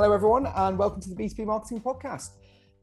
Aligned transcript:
Hello, 0.00 0.14
everyone, 0.14 0.46
and 0.56 0.78
welcome 0.78 0.98
to 1.02 1.10
the 1.10 1.14
B2B 1.14 1.44
Marketing 1.44 1.78
Podcast. 1.78 2.30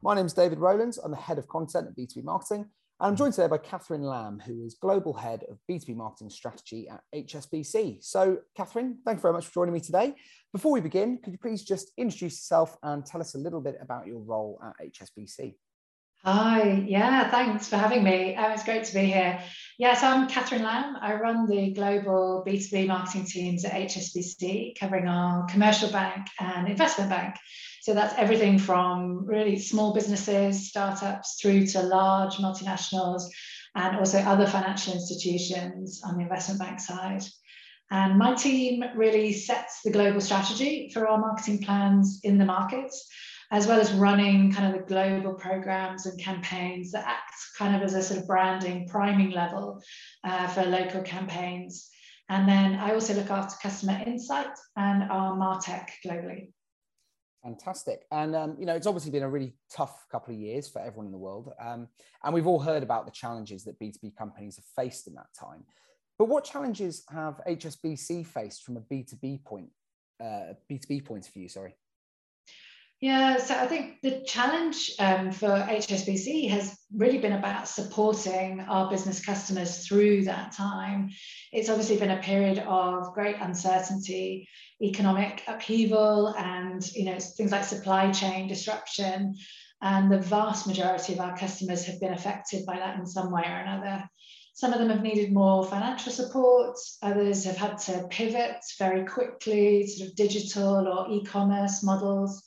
My 0.04 0.14
name 0.14 0.28
is 0.28 0.34
David 0.34 0.60
Rowlands. 0.60 1.00
I'm 1.00 1.10
the 1.10 1.18
head 1.18 1.40
of 1.40 1.48
content 1.48 1.88
at 1.88 1.98
B2B 1.98 2.24
Marketing, 2.24 2.60
and 2.60 2.70
I'm 3.00 3.16
joined 3.16 3.34
today 3.34 3.48
by 3.48 3.58
Catherine 3.58 4.04
Lamb, 4.04 4.40
who 4.46 4.64
is 4.64 4.78
global 4.80 5.16
head 5.16 5.44
of 5.50 5.58
B2B 5.68 5.96
marketing 5.96 6.30
strategy 6.30 6.88
at 6.88 7.02
HSBC. 7.16 8.04
So, 8.04 8.38
Catherine, 8.56 9.00
thank 9.04 9.18
you 9.18 9.22
very 9.24 9.34
much 9.34 9.48
for 9.48 9.52
joining 9.52 9.74
me 9.74 9.80
today. 9.80 10.14
Before 10.54 10.72
we 10.72 10.80
begin, 10.80 11.18
could 11.18 11.34
you 11.34 11.40
please 11.40 11.64
just 11.64 11.92
introduce 11.98 12.34
yourself 12.34 12.78
and 12.84 13.04
tell 13.04 13.20
us 13.20 13.34
a 13.34 13.40
little 13.40 13.62
bit 13.62 13.80
about 13.82 14.06
your 14.06 14.20
role 14.20 14.62
at 14.64 14.74
HSBC? 14.88 15.56
Hi, 16.30 16.84
yeah, 16.86 17.32
thanks 17.32 17.70
for 17.70 17.78
having 17.78 18.04
me. 18.04 18.36
Oh, 18.38 18.52
it's 18.52 18.66
great 18.66 18.84
to 18.84 18.94
be 18.94 19.06
here. 19.06 19.40
Yes, 19.80 20.04
I'm 20.04 20.28
Catherine 20.28 20.64
Lamb. 20.64 20.98
I 21.00 21.14
run 21.14 21.48
the 21.48 21.72
global 21.72 22.44
B2B 22.46 22.86
marketing 22.86 23.24
teams 23.24 23.64
at 23.64 23.72
HSBC, 23.72 24.78
covering 24.78 25.08
our 25.08 25.46
commercial 25.46 25.90
bank 25.90 26.28
and 26.38 26.68
investment 26.68 27.10
bank. 27.10 27.36
So 27.82 27.94
that's 27.94 28.14
everything 28.18 28.60
from 28.60 29.26
really 29.26 29.58
small 29.58 29.94
businesses, 29.94 30.68
startups, 30.68 31.40
through 31.42 31.66
to 31.68 31.84
large 31.84 32.36
multinationals, 32.40 33.24
and 33.76 33.96
also 33.96 34.18
other 34.18 34.48
financial 34.48 34.96
institutions 34.96 36.02
on 36.04 36.18
the 36.18 36.24
investment 36.24 36.60
bank 36.60 36.82
side. 36.82 37.24
And 37.90 38.20
my 38.20 38.34
team 38.34 38.84
really 38.98 39.32
sets 39.32 39.80
the 39.82 39.92
global 39.92 40.20
strategy 40.20 40.92
for 40.94 41.08
our 41.08 41.20
marketing 41.20 41.60
plans 41.60 42.20
in 42.24 42.38
the 42.38 42.44
markets 42.44 43.10
as 43.52 43.68
well 43.68 43.80
as 43.80 43.94
running 43.94 44.52
kind 44.52 44.74
of 44.74 44.82
the 44.82 44.88
global 44.88 45.34
programs 45.34 46.06
and 46.06 46.20
campaigns 46.20 46.92
that 46.92 47.08
act 47.08 47.34
kind 47.58 47.76
of 47.76 47.82
as 47.82 47.94
a 47.94 48.04
sort 48.04 48.20
of 48.20 48.28
branding 48.28 48.88
priming 48.88 49.32
level 49.32 49.82
uh, 50.24 50.48
for 50.48 50.64
local 50.64 51.02
campaigns. 51.02 51.90
And 52.30 52.48
then 52.48 52.76
I 52.76 52.94
also 52.94 53.14
look 53.14 53.32
after 53.32 53.56
customer 53.62 54.02
insight 54.06 54.50
and 54.76 55.04
our 55.10 55.38
Martech 55.38 55.90
globally. 56.06 56.52
Fantastic. 57.44 58.06
And, 58.12 58.36
um, 58.36 58.58
you 58.60 58.66
know, 58.66 58.76
it's 58.76 58.88
obviously 58.88 59.12
been 59.12 59.24
a 59.24 59.30
really 59.30 59.56
tough 59.72 60.06
couple 60.12 60.34
of 60.34 60.40
years 60.40 60.68
for 60.68 60.80
everyone 60.80 61.06
in 61.06 61.14
the 61.14 61.18
world. 61.18 61.54
Um, 61.62 61.88
and 62.24 62.34
we've 62.34 62.48
all 62.48 62.60
heard 62.60 62.84
about 62.84 63.06
the 63.06 63.12
challenges 63.12 63.64
that 63.64 63.80
B2B 63.80 64.18
companies 64.18 64.58
have 64.58 64.66
faced 64.76 65.08
in 65.08 65.14
that 65.14 65.28
time. 65.40 65.64
But 66.20 66.26
what 66.26 66.44
challenges 66.44 67.04
have 67.10 67.40
HSBC 67.48 68.26
faced 68.28 68.64
from 68.64 68.76
a 68.76 68.82
B2B 68.82 69.46
point, 69.46 69.70
uh, 70.22 70.56
B2B 70.70 71.06
point 71.06 71.28
of 71.28 71.34
view, 71.34 71.48
sorry? 71.48 71.76
Yeah, 73.00 73.38
so 73.38 73.54
I 73.54 73.68
think 73.68 74.02
the 74.02 74.24
challenge 74.26 74.92
um, 74.98 75.32
for 75.32 75.50
HSBC 75.50 76.50
has 76.50 76.80
really 76.92 77.20
been 77.20 77.34
about 77.34 77.68
supporting 77.68 78.62
our 78.62 78.90
business 78.90 79.24
customers 79.24 79.86
through 79.86 80.24
that 80.24 80.54
time. 80.54 81.12
It's 81.52 81.70
obviously 81.70 81.98
been 81.98 82.10
a 82.10 82.22
period 82.24 82.58
of 82.58 83.14
great 83.14 83.36
uncertainty, 83.40 84.50
economic 84.82 85.44
upheaval, 85.48 86.30
and 86.40 86.82
you 86.96 87.06
know 87.06 87.20
things 87.20 87.52
like 87.52 87.66
supply 87.66 88.12
chain 88.12 88.48
disruption. 88.48 89.36
And 89.80 90.12
the 90.12 90.18
vast 90.18 90.66
majority 90.66 91.14
of 91.14 91.20
our 91.20 91.38
customers 91.38 91.86
have 91.86 92.00
been 92.00 92.14
affected 92.14 92.66
by 92.66 92.80
that 92.80 92.98
in 92.98 93.06
some 93.06 93.32
way 93.32 93.44
or 93.46 93.58
another. 93.58 94.10
Some 94.56 94.74
of 94.74 94.80
them 94.80 94.90
have 94.90 95.04
needed 95.04 95.32
more 95.32 95.64
financial 95.64 96.12
support. 96.12 96.76
Others 97.04 97.44
have 97.46 97.58
had 97.58 97.78
to 97.78 98.08
pivot 98.10 98.58
very 98.80 99.06
quickly, 99.06 99.86
sort 99.86 100.10
of 100.10 100.16
digital 100.16 100.88
or 100.88 101.12
e-commerce 101.12 101.84
models 101.84 102.42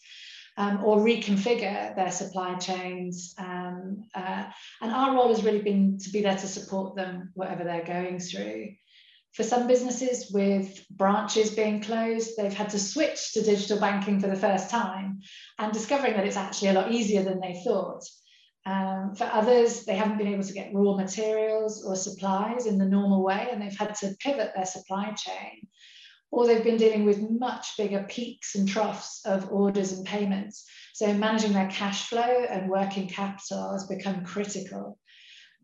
um, 0.61 0.85
or 0.85 0.99
reconfigure 0.99 1.97
their 1.97 2.11
supply 2.11 2.55
chains. 2.57 3.35
Um, 3.39 4.05
uh, 4.15 4.45
and 4.83 4.93
our 4.93 5.15
role 5.15 5.29
has 5.29 5.43
really 5.43 5.63
been 5.63 5.97
to 6.01 6.11
be 6.11 6.21
there 6.21 6.37
to 6.37 6.47
support 6.47 6.97
them, 6.97 7.31
whatever 7.33 7.65
they're 7.65 7.83
going 7.83 8.21
through. 8.21 8.69
For 9.33 9.43
some 9.43 9.67
businesses 9.67 10.31
with 10.31 10.85
branches 10.91 11.51
being 11.53 11.81
closed, 11.81 12.33
they've 12.37 12.53
had 12.53 12.69
to 12.71 12.79
switch 12.79 13.33
to 13.33 13.43
digital 13.43 13.81
banking 13.81 14.21
for 14.21 14.27
the 14.27 14.37
first 14.37 14.69
time 14.69 15.21
and 15.59 15.73
discovering 15.73 16.13
that 16.15 16.27
it's 16.27 16.37
actually 16.37 16.69
a 16.69 16.75
lot 16.75 16.93
easier 16.93 17.23
than 17.23 17.41
they 17.41 17.63
thought. 17.65 18.05
Um, 18.67 19.15
for 19.15 19.25
others, 19.33 19.87
they 19.87 19.97
haven't 19.97 20.19
been 20.19 20.35
able 20.35 20.45
to 20.45 20.53
get 20.53 20.75
raw 20.75 20.95
materials 20.95 21.83
or 21.87 21.97
supplies 21.97 22.67
in 22.67 22.77
the 22.77 22.85
normal 22.85 23.25
way, 23.25 23.49
and 23.51 23.63
they've 23.63 23.79
had 23.79 23.95
to 24.01 24.15
pivot 24.21 24.51
their 24.55 24.67
supply 24.67 25.13
chain 25.13 25.69
or 26.31 26.47
they've 26.47 26.65
been 26.65 26.77
dealing 26.77 27.05
with 27.05 27.31
much 27.31 27.77
bigger 27.77 28.05
peaks 28.09 28.55
and 28.55 28.69
troughs 28.69 29.21
of 29.25 29.51
orders 29.53 29.93
and 29.93 30.07
payments. 30.07 30.65
So 30.95 31.13
managing 31.13 31.53
their 31.53 31.71
cash 31.71 32.09
flow 32.09 32.45
and 32.49 32.71
working 32.71 33.09
capital 33.09 33.73
has 33.73 33.87
become 33.87 34.25
critical. 34.25 34.99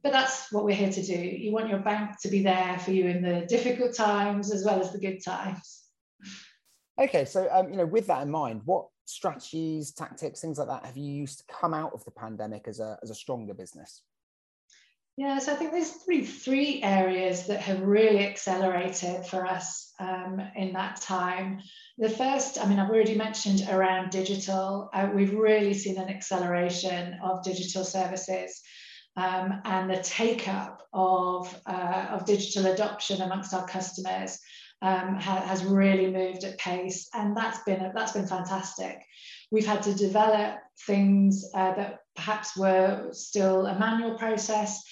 But 0.03 0.13
that's 0.13 0.53
what 0.53 0.65
we're 0.65 0.77
here 0.77 0.93
to 0.93 1.03
do. 1.03 1.15
You 1.15 1.53
want 1.53 1.69
your 1.69 1.79
bank 1.81 2.21
to 2.23 2.29
be 2.29 2.43
there 2.43 2.79
for 2.79 2.93
you 2.93 3.07
in 3.07 3.23
the 3.23 3.47
difficult 3.47 3.95
times 3.95 4.53
as 4.53 4.65
well 4.65 4.81
as 4.81 4.93
the 4.93 4.99
good 4.99 5.23
times. 5.25 5.83
Okay, 6.99 7.25
so 7.25 7.49
um, 7.51 7.71
you 7.71 7.77
know, 7.77 7.87
with 7.87 8.07
that 8.07 8.23
in 8.23 8.31
mind, 8.31 8.63
what 8.65 8.87
strategies, 9.05 9.93
tactics, 9.93 10.41
things 10.41 10.59
like 10.59 10.69
that 10.69 10.85
have 10.85 10.97
you 10.97 11.13
used 11.13 11.39
to 11.39 11.45
come 11.53 11.75
out 11.75 11.93
of 11.93 12.05
the 12.05 12.11
pandemic 12.11 12.67
as 12.67 12.81
a 12.81 12.99
as 13.03 13.11
a 13.11 13.15
stronger 13.15 13.55
business? 13.55 14.03
Yeah, 15.19 15.39
so 15.39 15.53
I 15.53 15.57
think 15.57 15.73
there's 15.73 15.91
three 15.91 16.27
three 16.27 16.83
areas 16.83 17.47
that 17.47 17.61
have 17.61 17.81
really 17.81 18.27
accelerated 18.27 19.25
for 19.25 19.47
us 19.47 19.95
um, 19.99 20.43
in 20.55 20.75
that 20.75 21.01
time. 21.01 21.61
The 21.97 22.11
first, 22.11 22.61
I 22.61 22.67
mean, 22.67 22.79
I've 22.79 22.91
already 22.91 23.15
mentioned 23.15 23.67
around 23.71 24.11
digital. 24.11 24.91
Uh, 24.93 25.09
we've 25.15 25.33
really 25.33 25.73
seen 25.73 25.97
an 25.97 26.11
acceleration 26.11 27.19
of 27.23 27.43
digital 27.43 27.83
services 27.83 28.61
um, 29.17 29.63
and 29.65 29.89
the 29.89 30.03
take 30.03 30.49
up 30.49 30.87
of 30.93 31.63
uh, 31.65 32.09
of 32.11 32.27
digital 32.27 32.71
adoption 32.71 33.23
amongst 33.23 33.55
our 33.55 33.67
customers 33.67 34.39
um, 34.83 35.15
ha 35.15 35.41
has 35.41 35.65
really 35.65 36.11
moved 36.11 36.45
at 36.45 36.59
pace, 36.59 37.09
and 37.15 37.35
that's 37.35 37.63
been 37.65 37.91
that's 37.95 38.13
been 38.13 38.27
fantastic. 38.27 39.03
We've 39.51 39.67
had 39.67 39.83
to 39.85 39.95
develop 39.95 40.59
things 40.87 41.43
uh, 41.55 41.75
that 41.75 42.01
perhaps 42.15 42.55
were 42.55 43.09
still 43.13 43.65
a 43.65 43.79
manual 43.79 44.19
process 44.19 44.83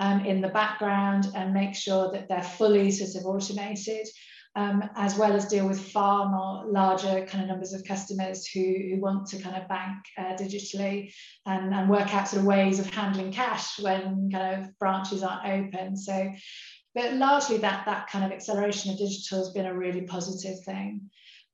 um, 0.00 0.24
in 0.24 0.40
the 0.40 0.48
background 0.48 1.30
and 1.34 1.54
make 1.54 1.74
sure 1.74 2.10
that 2.10 2.28
they're 2.28 2.42
fully 2.42 2.90
sort 2.90 3.14
of 3.22 3.26
automated, 3.26 4.08
um, 4.56 4.82
as 4.96 5.16
well 5.16 5.34
as 5.34 5.46
deal 5.46 5.68
with 5.68 5.78
far 5.78 6.28
more 6.28 6.64
larger 6.66 7.24
kind 7.26 7.44
of 7.44 7.48
numbers 7.48 7.72
of 7.72 7.84
customers 7.84 8.46
who, 8.46 8.60
who 8.60 9.00
want 9.00 9.28
to 9.28 9.40
kind 9.40 9.54
of 9.54 9.68
bank 9.68 9.98
uh, 10.18 10.34
digitally 10.34 11.12
and, 11.46 11.72
and 11.72 11.88
work 11.88 12.12
out 12.14 12.28
sort 12.28 12.40
of 12.40 12.46
ways 12.46 12.80
of 12.80 12.90
handling 12.90 13.30
cash 13.30 13.78
when 13.78 14.30
kind 14.32 14.64
of 14.64 14.78
branches 14.78 15.22
aren't 15.22 15.46
open. 15.46 15.96
So, 15.96 16.32
but 16.94 17.14
largely 17.14 17.58
that, 17.58 17.84
that 17.86 18.08
kind 18.08 18.24
of 18.24 18.32
acceleration 18.32 18.90
of 18.90 18.98
digital 18.98 19.38
has 19.38 19.50
been 19.50 19.66
a 19.66 19.76
really 19.76 20.02
positive 20.02 20.58
thing. 20.64 21.10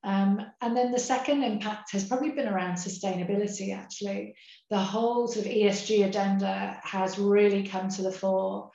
Um, 0.07 0.41
and 0.61 0.77
then 0.77 0.93
the 0.93 1.01
second 1.01 1.43
impact 1.43 1.91
has 1.91 2.05
probably 2.05 2.31
been 2.31 2.47
around 2.47 2.77
sustainability, 2.77 3.77
actually. 3.77 4.37
The 4.71 4.79
whole 4.79 5.27
sort 5.27 5.47
of 5.47 5.53
ESG 5.53 6.07
agenda 6.07 6.81
has 6.85 7.19
really 7.19 7.67
come 7.67 7.89
to 7.89 8.03
the 8.03 8.13
fore. 8.13 8.71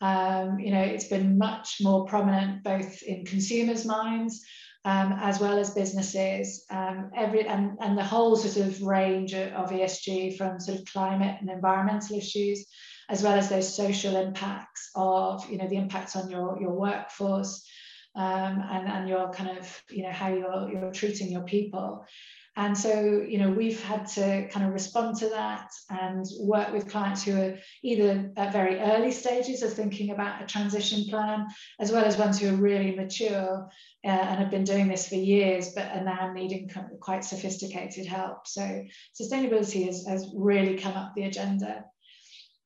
Um, 0.00 0.60
you 0.60 0.70
know, 0.70 0.82
it's 0.82 1.08
been 1.08 1.38
much 1.38 1.78
more 1.80 2.06
prominent 2.06 2.62
both 2.62 3.02
in 3.02 3.24
consumers' 3.24 3.84
minds 3.84 4.44
um, 4.86 5.18
as 5.20 5.40
well 5.40 5.58
as 5.58 5.74
businesses. 5.74 6.64
Um, 6.70 7.10
every 7.16 7.44
and, 7.44 7.76
and 7.80 7.98
the 7.98 8.04
whole 8.04 8.36
sort 8.36 8.64
of 8.64 8.80
range 8.82 9.34
of 9.34 9.70
ESG 9.70 10.36
from 10.36 10.60
sort 10.60 10.78
of 10.78 10.84
climate 10.86 11.38
and 11.40 11.50
environmental 11.50 12.16
issues, 12.16 12.64
as 13.08 13.24
well 13.24 13.36
as 13.36 13.48
those 13.48 13.74
social 13.76 14.14
impacts 14.14 14.90
of, 14.94 15.50
you 15.50 15.58
know, 15.58 15.66
the 15.66 15.76
impacts 15.76 16.14
on 16.14 16.30
your, 16.30 16.60
your 16.60 16.70
workforce, 16.70 17.68
um, 18.16 18.64
and, 18.70 18.88
and 18.88 19.08
your 19.08 19.30
kind 19.30 19.58
of, 19.58 19.82
you 19.90 20.02
know, 20.02 20.12
how 20.12 20.28
you're, 20.28 20.70
you're 20.72 20.92
treating 20.92 21.30
your 21.30 21.42
people. 21.42 22.04
And 22.58 22.76
so, 22.76 23.22
you 23.28 23.36
know, 23.36 23.50
we've 23.50 23.82
had 23.84 24.06
to 24.14 24.48
kind 24.48 24.64
of 24.64 24.72
respond 24.72 25.18
to 25.18 25.28
that 25.28 25.70
and 25.90 26.24
work 26.40 26.72
with 26.72 26.88
clients 26.88 27.22
who 27.22 27.38
are 27.38 27.58
either 27.82 28.32
at 28.34 28.52
very 28.54 28.80
early 28.80 29.12
stages 29.12 29.62
of 29.62 29.74
thinking 29.74 30.10
about 30.10 30.42
a 30.42 30.46
transition 30.46 31.04
plan, 31.10 31.46
as 31.78 31.92
well 31.92 32.06
as 32.06 32.16
ones 32.16 32.40
who 32.40 32.48
are 32.48 32.56
really 32.56 32.96
mature 32.96 33.68
uh, 34.06 34.08
and 34.08 34.38
have 34.38 34.50
been 34.50 34.64
doing 34.64 34.88
this 34.88 35.06
for 35.06 35.16
years, 35.16 35.74
but 35.74 35.92
are 35.92 36.04
now 36.04 36.32
needing 36.32 36.70
quite 36.98 37.24
sophisticated 37.24 38.06
help. 38.06 38.46
So 38.46 38.84
sustainability 39.20 39.84
has, 39.84 40.06
has 40.06 40.32
really 40.34 40.78
come 40.78 40.94
up 40.94 41.12
the 41.14 41.24
agenda. 41.24 41.84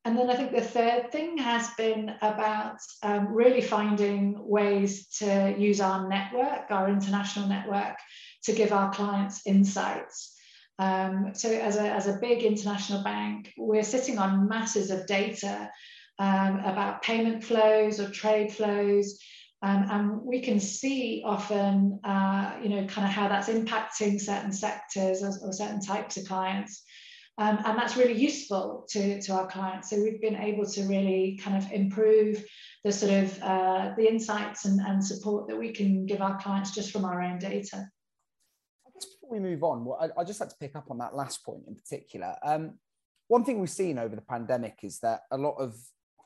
And 0.05 0.17
then 0.17 0.31
I 0.31 0.35
think 0.35 0.52
the 0.52 0.62
third 0.62 1.12
thing 1.12 1.37
has 1.37 1.69
been 1.76 2.14
about 2.23 2.79
um, 3.02 3.29
really 3.29 3.61
finding 3.61 4.37
ways 4.38 5.08
to 5.19 5.55
use 5.58 5.81
our 5.81 6.08
network, 6.08 6.70
our 6.70 6.88
international 6.88 7.49
network, 7.49 7.97
to 8.44 8.52
give 8.52 8.73
our 8.73 8.91
clients 8.93 9.47
insights. 9.47 10.35
Um, 10.79 11.32
so 11.35 11.50
as 11.50 11.76
a, 11.76 11.82
as 11.82 12.06
a 12.06 12.19
big 12.19 12.43
international 12.43 13.05
bank, 13.05 13.52
we're 13.58 13.82
sitting 13.82 14.19
on 14.19 14.49
masses 14.49 14.91
of 14.91 15.06
data 15.06 15.70
um, 16.19 16.61
about 16.61 17.02
payment 17.02 17.44
flows 17.44 18.00
or 18.00 18.08
trade 18.08 18.50
flows. 18.50 19.19
Um, 19.62 19.87
and 19.91 20.23
we 20.23 20.41
can 20.41 20.58
see 20.58 21.23
often, 21.26 22.00
uh, 22.05 22.56
you 22.62 22.70
know, 22.70 22.87
kind 22.87 23.06
of 23.06 23.12
how 23.12 23.29
that's 23.29 23.50
impacting 23.50 24.19
certain 24.19 24.52
sectors 24.52 25.23
or, 25.23 25.32
or 25.43 25.52
certain 25.52 25.82
types 25.82 26.17
of 26.17 26.26
clients. 26.26 26.82
Um, 27.40 27.58
and 27.64 27.78
that's 27.78 27.96
really 27.96 28.20
useful 28.20 28.87
to, 28.90 29.19
to 29.22 29.32
our 29.32 29.46
clients. 29.46 29.88
So 29.88 29.96
we've 29.96 30.20
been 30.20 30.37
able 30.37 30.66
to 30.66 30.82
really 30.82 31.40
kind 31.42 31.56
of 31.56 31.72
improve 31.72 32.44
the 32.84 32.92
sort 32.92 33.12
of 33.12 33.42
uh, 33.42 33.94
the 33.96 34.06
insights 34.06 34.66
and, 34.66 34.78
and 34.78 35.02
support 35.02 35.48
that 35.48 35.56
we 35.56 35.72
can 35.72 36.04
give 36.04 36.20
our 36.20 36.38
clients 36.38 36.75
just 36.75 36.92
from 36.92 37.06
our 37.06 37.22
own 37.22 37.38
data. 37.38 37.88
I 38.87 38.90
guess 38.92 39.06
before 39.06 39.31
we 39.31 39.40
move 39.40 39.62
on, 39.62 39.87
well, 39.87 39.98
I, 39.98 40.10
would 40.19 40.26
just 40.26 40.38
like 40.38 40.50
to 40.50 40.56
pick 40.60 40.76
up 40.76 40.90
on 40.90 40.98
that 40.98 41.16
last 41.16 41.42
point 41.42 41.62
in 41.66 41.75
particular. 41.75 42.37
Um, 42.44 42.75
one 43.28 43.44
thing 43.44 43.58
we've 43.58 43.70
seen 43.70 43.98
over 43.98 44.14
the 44.14 44.22
pandemic 44.22 44.81
is 44.82 44.98
that 44.98 45.22
a 45.31 45.38
lot 45.38 45.54
of 45.54 45.75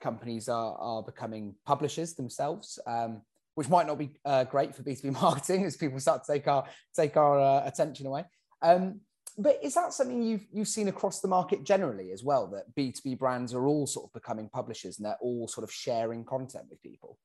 companies 0.02 0.48
are, 0.48 0.76
are 0.80 1.04
becoming 1.04 1.54
publishers 1.64 2.14
themselves, 2.14 2.80
um, 2.88 3.22
which 3.54 3.68
might 3.68 3.86
not 3.86 3.98
be 3.98 4.16
uh, 4.24 4.42
great 4.42 4.74
for 4.74 4.82
B2B 4.82 5.12
marketing 5.22 5.64
as 5.64 5.76
people 5.76 6.00
start 6.00 6.24
to 6.24 6.32
take 6.32 6.48
our, 6.48 6.64
take 6.92 7.16
our 7.16 7.38
uh, 7.38 7.68
attention 7.68 8.06
away. 8.06 8.24
Um, 8.62 9.00
but 9.36 9.58
is 9.62 9.74
that 9.74 9.92
something 9.92 10.22
you've, 10.22 10.46
you've 10.52 10.68
seen 10.68 10.88
across 10.88 11.20
the 11.20 11.28
market 11.28 11.64
generally 11.64 12.12
as 12.12 12.22
well, 12.22 12.46
that 12.48 12.74
B2B 12.74 13.18
brands 13.18 13.54
are 13.54 13.66
all 13.66 13.86
sort 13.86 14.06
of 14.06 14.12
becoming 14.12 14.48
publishers 14.48 14.98
and 14.98 15.06
they're 15.06 15.18
all 15.20 15.48
sort 15.48 15.64
of 15.64 15.72
sharing 15.72 16.24
content 16.24 16.66
with 16.70 16.82
people? 16.82 17.18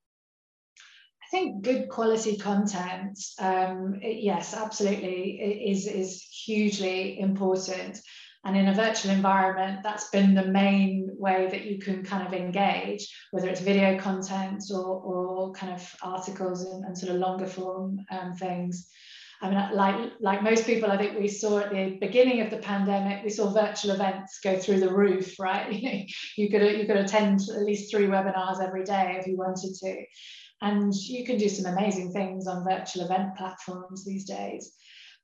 I 0.75 1.29
think 1.29 1.61
good 1.61 1.89
quality 1.89 2.37
content, 2.37 3.19
um, 3.39 3.99
it, 4.01 4.23
yes, 4.23 4.55
absolutely, 4.55 5.69
is, 5.69 5.85
is 5.85 6.23
hugely 6.23 7.19
important. 7.19 7.99
And 8.45 8.57
in 8.57 8.69
a 8.69 8.73
virtual 8.73 9.11
environment, 9.11 9.81
that's 9.83 10.09
been 10.09 10.33
the 10.33 10.45
main 10.45 11.09
way 11.19 11.47
that 11.51 11.65
you 11.65 11.77
can 11.77 12.03
kind 12.03 12.25
of 12.25 12.33
engage, 12.33 13.13
whether 13.31 13.49
it's 13.49 13.61
video 13.61 13.99
content 13.99 14.63
or, 14.71 15.01
or 15.01 15.51
kind 15.51 15.73
of 15.73 15.95
articles 16.01 16.63
and, 16.63 16.85
and 16.85 16.97
sort 16.97 17.13
of 17.13 17.19
longer 17.19 17.45
form 17.45 17.99
um, 18.09 18.33
things. 18.33 18.89
I 19.41 19.49
mean, 19.49 19.69
like 19.73 20.11
like 20.19 20.43
most 20.43 20.65
people, 20.65 20.91
I 20.91 20.97
think 20.97 21.17
we 21.17 21.29
saw 21.29 21.59
at 21.59 21.71
the 21.71 21.97
beginning 22.01 22.41
of 22.41 22.49
the 22.49 22.57
pandemic, 22.57 23.23
we 23.23 23.29
saw 23.29 23.53
virtual 23.53 23.91
events 23.91 24.39
go 24.43 24.57
through 24.57 24.81
the 24.81 24.93
roof, 24.93 25.39
right? 25.39 25.71
you 26.37 26.49
could 26.49 26.61
you 26.61 26.85
could 26.85 26.97
attend 26.97 27.39
at 27.55 27.63
least 27.63 27.89
three 27.89 28.07
webinars 28.07 28.61
every 28.61 28.83
day 28.83 29.15
if 29.17 29.27
you 29.27 29.37
wanted 29.37 29.73
to. 29.75 30.03
And 30.61 30.93
you 30.93 31.25
can 31.25 31.37
do 31.37 31.47
some 31.47 31.71
amazing 31.71 32.11
things 32.11 32.47
on 32.47 32.65
virtual 32.65 33.05
event 33.05 33.37
platforms 33.37 34.03
these 34.03 34.25
days. 34.25 34.73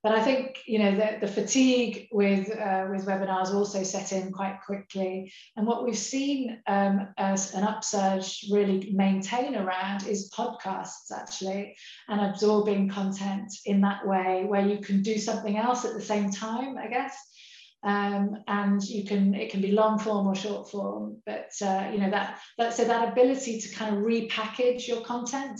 But 0.02 0.12
I 0.12 0.22
think 0.22 0.58
you 0.66 0.78
know 0.78 0.94
the, 0.94 1.18
the 1.20 1.32
fatigue 1.32 2.06
with 2.12 2.48
uh, 2.50 2.86
with 2.90 3.06
webinars 3.06 3.52
also 3.52 3.82
set 3.82 4.12
in 4.12 4.30
quite 4.30 4.60
quickly. 4.64 5.32
And 5.56 5.66
what 5.66 5.84
we've 5.84 5.98
seen 5.98 6.60
um, 6.66 7.08
as 7.18 7.54
an 7.54 7.64
upsurge 7.64 8.44
really 8.52 8.92
maintain 8.92 9.56
around 9.56 10.06
is 10.06 10.30
podcasts 10.30 11.10
actually, 11.12 11.76
and 12.08 12.20
absorbing 12.20 12.88
content 12.88 13.52
in 13.64 13.80
that 13.80 14.06
way 14.06 14.44
where 14.46 14.66
you 14.66 14.78
can 14.78 15.02
do 15.02 15.18
something 15.18 15.56
else 15.56 15.84
at 15.84 15.94
the 15.94 16.02
same 16.02 16.30
time, 16.30 16.78
I 16.78 16.86
guess 16.86 17.16
um, 17.86 18.42
and 18.48 18.82
you 18.82 19.04
can 19.04 19.34
it 19.34 19.50
can 19.50 19.60
be 19.60 19.72
long 19.72 19.98
form 19.98 20.26
or 20.26 20.34
short 20.34 20.70
form 20.70 21.18
but 21.24 21.50
uh, 21.62 21.88
you 21.92 21.98
know 21.98 22.10
that 22.10 22.40
that 22.58 22.74
so 22.74 22.84
that 22.84 23.08
ability 23.08 23.60
to 23.60 23.74
kind 23.74 23.96
of 23.96 24.02
repackage 24.02 24.88
your 24.88 25.02
content 25.02 25.58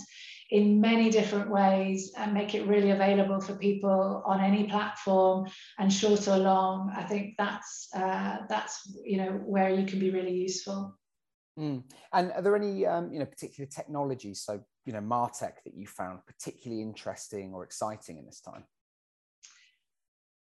in 0.51 0.79
many 0.79 1.09
different 1.09 1.49
ways 1.49 2.13
and 2.17 2.33
make 2.33 2.55
it 2.55 2.67
really 2.67 2.91
available 2.91 3.39
for 3.39 3.55
people 3.55 4.23
on 4.25 4.41
any 4.41 4.65
platform 4.65 5.47
and 5.77 5.91
short 5.91 6.27
or 6.27 6.37
long. 6.37 6.91
I 6.95 7.03
think 7.03 7.35
that's 7.37 7.89
uh, 7.95 8.37
that's 8.49 8.97
you 9.03 9.17
know 9.17 9.31
where 9.45 9.69
you 9.69 9.85
can 9.85 9.99
be 9.99 10.11
really 10.11 10.33
useful. 10.33 10.97
Mm. 11.59 11.81
and 12.13 12.31
are 12.33 12.41
there 12.43 12.55
any 12.55 12.85
um, 12.85 13.11
you 13.11 13.17
know 13.17 13.25
particular 13.25 13.67
technologies 13.67 14.41
so 14.41 14.61
you 14.85 14.93
know 14.93 14.99
martech 14.99 15.53
that 15.65 15.73
you 15.73 15.87
found 15.87 16.19
particularly 16.27 16.83
interesting 16.83 17.51
or 17.51 17.63
exciting 17.63 18.19
in 18.19 18.27
this 18.27 18.41
time 18.41 18.63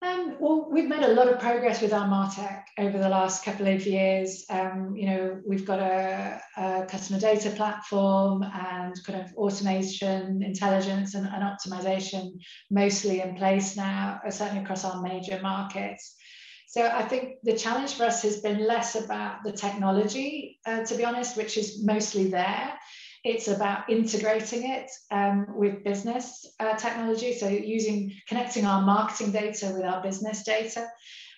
um, 0.02 0.36
well, 0.40 0.68
we've 0.70 0.88
made 0.88 1.02
a 1.02 1.12
lot 1.12 1.28
of 1.28 1.38
progress 1.38 1.82
with 1.82 1.92
our 1.92 2.08
Martech 2.08 2.62
over 2.78 2.96
the 2.96 3.08
last 3.08 3.44
couple 3.44 3.66
of 3.66 3.86
years. 3.86 4.46
Um, 4.48 4.94
you 4.96 5.06
know, 5.06 5.40
we've 5.46 5.66
got 5.66 5.78
a, 5.78 6.40
a, 6.56 6.86
customer 6.86 7.20
data 7.20 7.50
platform 7.50 8.42
and 8.42 8.94
kind 9.04 9.20
of 9.20 9.34
automation, 9.34 10.42
intelligence, 10.42 11.14
and, 11.14 11.26
and 11.26 11.42
optimization 11.42 12.32
mostly 12.70 13.20
in 13.20 13.34
place 13.34 13.76
now, 13.76 14.20
uh, 14.26 14.30
certainly 14.30 14.62
across 14.62 14.86
our 14.86 15.02
major 15.02 15.38
markets. 15.42 16.16
So 16.66 16.86
I 16.86 17.02
think 17.02 17.34
the 17.42 17.56
challenge 17.56 17.94
for 17.94 18.04
us 18.04 18.22
has 18.22 18.40
been 18.40 18.66
less 18.66 18.94
about 18.94 19.44
the 19.44 19.52
technology, 19.52 20.60
uh, 20.64 20.84
to 20.84 20.94
be 20.94 21.04
honest, 21.04 21.36
which 21.36 21.58
is 21.58 21.84
mostly 21.84 22.28
there. 22.28 22.72
It's 23.22 23.48
about 23.48 23.90
integrating 23.90 24.70
it 24.70 24.90
um, 25.10 25.46
with 25.54 25.84
business 25.84 26.46
uh, 26.58 26.76
technology. 26.76 27.34
So 27.34 27.48
using 27.48 28.12
connecting 28.28 28.64
our 28.64 28.80
marketing 28.82 29.32
data 29.32 29.72
with 29.74 29.84
our 29.84 30.02
business 30.02 30.42
data 30.42 30.88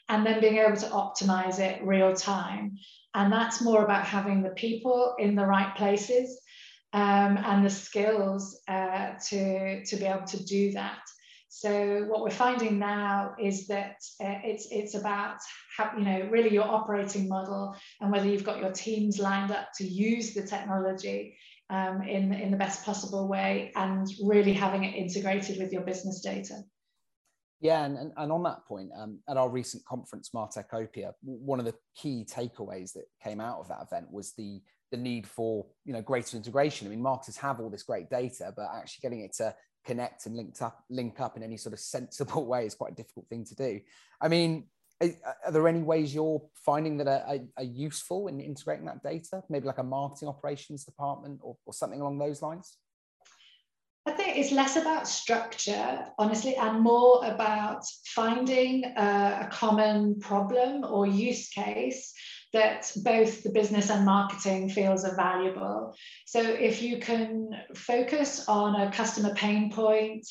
and 0.08 0.25
then 0.25 0.40
being 0.40 0.58
able 0.58 0.76
to 0.76 0.87
optimize 0.87 1.58
it 1.58 1.82
real 1.82 2.14
time. 2.14 2.79
And 3.14 3.32
that's 3.32 3.61
more 3.61 3.84
about 3.84 4.05
having 4.05 4.43
the 4.43 4.50
people 4.50 5.14
in 5.19 5.34
the 5.34 5.46
right 5.46 5.75
places 5.75 6.40
um, 6.93 7.37
and 7.38 7.64
the 7.64 7.70
skills 7.70 8.61
uh, 8.69 9.12
to, 9.29 9.84
to 9.84 9.96
be 9.96 10.05
able 10.05 10.26
to 10.26 10.44
do 10.44 10.73
that. 10.73 11.00
So 11.55 12.06
what 12.08 12.23
we're 12.23 12.31
finding 12.31 12.79
now 12.79 13.34
is 13.38 13.67
that 13.67 13.96
uh, 14.25 14.40
it's 14.43 14.69
it's 14.70 14.94
about 14.94 15.37
how, 15.76 15.93
you 15.99 16.02
know 16.02 16.29
really 16.31 16.50
your 16.50 16.64
operating 16.64 17.29
model 17.29 17.76
and 18.00 18.11
whether 18.11 18.26
you've 18.26 18.43
got 18.43 18.58
your 18.58 18.73
teams 18.73 19.19
lined 19.19 19.50
up 19.50 19.69
to 19.76 19.84
use 19.84 20.32
the 20.32 20.46
technology 20.46 21.37
um, 21.70 22.02
in, 22.02 22.32
in 22.32 22.50
the 22.50 22.56
best 22.56 22.84
possible 22.84 23.28
way 23.28 23.72
and 23.76 24.06
really 24.22 24.52
having 24.52 24.84
it 24.84 24.94
integrated 24.94 25.58
with 25.58 25.72
your 25.72 25.82
business 25.82 26.20
data. 26.20 26.62
Yeah, 27.60 27.84
and, 27.84 27.96
and, 27.96 28.12
and 28.16 28.32
on 28.32 28.42
that 28.42 28.66
point, 28.66 28.90
um, 28.96 29.20
at 29.28 29.36
our 29.36 29.48
recent 29.48 29.84
conference, 29.84 30.30
Martechopia, 30.34 31.12
one 31.22 31.60
of 31.60 31.64
the 31.64 31.74
key 31.96 32.26
takeaways 32.28 32.92
that 32.94 33.04
came 33.22 33.40
out 33.40 33.60
of 33.60 33.68
that 33.68 33.86
event 33.86 34.10
was 34.10 34.32
the 34.36 34.60
the 34.90 34.96
need 34.98 35.26
for 35.26 35.64
you 35.84 35.92
know 35.92 36.02
greater 36.02 36.36
integration. 36.36 36.86
I 36.86 36.90
mean, 36.90 37.00
marketers 37.00 37.36
have 37.36 37.60
all 37.60 37.70
this 37.70 37.84
great 37.84 38.10
data, 38.10 38.52
but 38.54 38.68
actually 38.74 39.00
getting 39.00 39.20
it 39.20 39.32
to 39.36 39.54
connect 39.86 40.26
and 40.26 40.36
link 40.36 40.60
up 40.60 40.84
link 40.90 41.20
up 41.20 41.36
in 41.36 41.42
any 41.44 41.56
sort 41.56 41.72
of 41.72 41.78
sensible 41.94 42.46
way 42.46 42.66
is 42.66 42.74
quite 42.74 42.92
a 42.92 42.96
difficult 42.96 43.28
thing 43.28 43.44
to 43.44 43.54
do. 43.54 43.80
I 44.20 44.26
mean, 44.26 44.64
are 45.44 45.52
there 45.52 45.69
any 45.69 45.82
ways 45.82 46.14
you're 46.14 46.43
finding 46.54 46.96
that 46.99 47.08
are, 47.08 47.38
are, 47.56 47.64
useful 47.64 48.28
in 48.28 48.40
integrating 48.40 48.87
that 48.87 49.02
data 49.02 49.43
maybe 49.49 49.66
like 49.66 49.78
a 49.78 49.82
marketing 49.82 50.28
operations 50.28 50.84
department 50.84 51.40
or, 51.43 51.56
or 51.66 51.72
something 51.72 52.00
along 52.00 52.19
those 52.19 52.43
lines 52.43 52.76
I 54.04 54.10
think 54.10 54.37
it's 54.37 54.50
less 54.50 54.75
about 54.75 55.06
structure, 55.06 56.06
honestly, 56.19 56.56
and 56.56 56.81
more 56.81 57.25
about 57.25 57.84
finding 58.06 58.84
a, 58.84 59.43
a, 59.43 59.49
common 59.52 60.19
problem 60.19 60.82
or 60.82 61.06
use 61.06 61.48
case 61.50 62.12
that 62.52 62.90
both 63.05 63.44
the 63.44 63.50
business 63.50 63.90
and 63.90 64.05
marketing 64.05 64.69
feels 64.69 65.05
are 65.05 65.14
valuable. 65.14 65.94
So 66.26 66.41
if 66.41 66.82
you 66.82 66.98
can 66.98 67.50
focus 67.76 68.48
on 68.48 68.81
a 68.81 68.91
customer 68.91 69.34
pain 69.34 69.70
point 69.70 70.26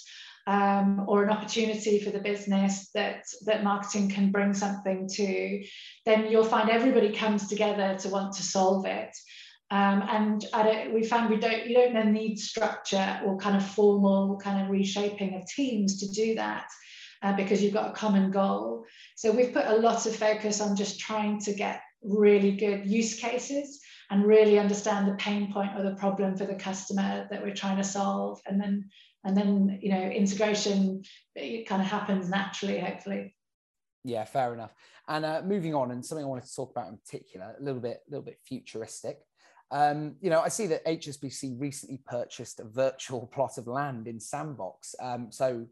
um, 0.48 1.06
or 1.08 1.24
an 1.24 1.30
opportunity 1.30 2.00
for 2.00 2.10
the 2.10 2.20
business 2.20 2.90
that 2.94 3.24
that 3.46 3.64
marketing 3.64 4.10
can 4.10 4.32
bring 4.32 4.54
something 4.54 5.08
to, 5.08 5.64
then 6.06 6.32
you'll 6.32 6.44
find 6.44 6.70
everybody 6.70 7.14
comes 7.14 7.48
together 7.48 7.98
to 8.00 8.10
want 8.10 8.34
to 8.36 8.44
solve 8.44 8.86
it. 8.86 9.16
Um, 9.70 10.04
and 10.10 10.94
we 10.94 11.04
found 11.04 11.30
we 11.30 11.38
don't 11.38 11.66
you 11.68 11.76
don't 11.76 11.94
then 11.94 12.14
need 12.14 12.38
structure 12.38 13.22
or 13.26 13.38
kind 13.38 13.56
of 13.56 13.66
formal 13.66 14.38
kind 14.38 14.62
of 14.62 14.70
reshaping 14.70 15.36
of 15.36 15.48
teams 15.48 16.00
to 16.00 16.10
do 16.10 16.36
that 16.36 16.68
uh, 17.22 17.34
because 17.34 17.64
you've 17.64 17.74
got 17.74 17.92
a 17.92 17.94
common 17.94 18.32
goal. 18.32 18.86
So 19.16 19.32
we've 19.32 19.54
put 19.54 19.68
a 19.68 19.78
lot 19.78 20.06
of 20.06 20.16
focus 20.16 20.60
on 20.60 20.76
just 20.76 21.00
trying 21.00 21.40
to 21.42 21.54
get 21.54 21.82
really 22.04 22.54
good 22.54 22.86
use 22.86 23.20
cases 23.20 23.80
and 24.10 24.26
really 24.26 24.60
understand 24.60 25.08
the 25.08 25.14
pain 25.14 25.54
point 25.54 25.72
or 25.78 25.84
the 25.84 25.96
problem 25.96 26.36
for 26.36 26.46
the 26.46 26.56
customer 26.56 27.28
that 27.30 27.42
we're 27.42 27.54
trying 27.54 27.78
to 27.78 27.84
solve 27.84 28.42
and 28.46 28.60
then 28.60 28.90
and 29.24 29.38
then 29.38 29.80
you 29.82 29.92
know 29.92 30.02
integration 30.02 31.04
it 31.36 31.68
kind 31.68 31.82
of 31.82 31.88
happens 31.88 32.30
naturally 32.30 32.80
hopefully. 32.80 33.36
Yeah 34.04 34.26
fair 34.26 34.54
enough. 34.54 34.74
And 35.08 35.26
uh, 35.26 35.42
moving 35.46 35.76
on 35.76 35.92
and 35.92 36.06
something 36.06 36.26
i 36.26 36.28
wanted 36.28 36.46
to 36.46 36.56
talk 36.56 36.72
about 36.72 36.90
in 36.90 36.98
particular 36.98 37.56
a 37.60 37.64
little 37.64 37.82
bit 37.82 38.02
a 38.08 38.12
little 38.12 38.26
bit 38.26 38.40
futuristic. 38.46 39.20
Um, 39.72 40.16
you 40.22 40.30
know 40.30 40.42
i 40.42 40.50
see 40.50 40.68
that 40.68 40.86
hsbc 40.86 41.60
recently 41.60 42.00
purchased 42.06 42.60
a 42.60 42.66
virtual 42.66 43.28
plot 43.34 43.58
of 43.58 43.68
land 43.68 44.08
in 44.08 44.20
sandbox. 44.20 44.96
Um, 45.02 45.32
so 45.32 45.66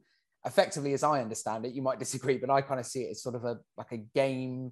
effectively 0.45 0.93
as 0.93 1.03
i 1.03 1.21
understand 1.21 1.65
it 1.65 1.73
you 1.73 1.81
might 1.81 1.99
disagree 1.99 2.37
but 2.37 2.49
i 2.49 2.61
kind 2.61 2.79
of 2.79 2.85
see 2.85 3.01
it 3.01 3.11
as 3.11 3.21
sort 3.21 3.35
of 3.35 3.43
a 3.43 3.57
like 3.77 3.91
a 3.91 3.97
game 3.97 4.71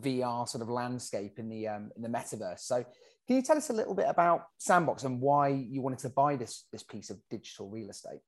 vr 0.00 0.48
sort 0.48 0.62
of 0.62 0.68
landscape 0.68 1.38
in 1.38 1.48
the 1.48 1.68
um, 1.68 1.90
in 1.96 2.02
the 2.02 2.08
metaverse. 2.08 2.60
So 2.60 2.84
can 3.26 3.36
you 3.36 3.42
tell 3.42 3.56
us 3.56 3.70
a 3.70 3.72
little 3.72 3.94
bit 3.94 4.06
about 4.08 4.46
Sandbox 4.58 5.04
and 5.04 5.20
why 5.20 5.48
you 5.48 5.80
wanted 5.80 6.00
to 6.00 6.10
buy 6.10 6.36
this, 6.36 6.66
this 6.72 6.82
piece 6.82 7.10
of 7.10 7.18
digital 7.30 7.68
real 7.68 7.90
estate? 7.90 8.20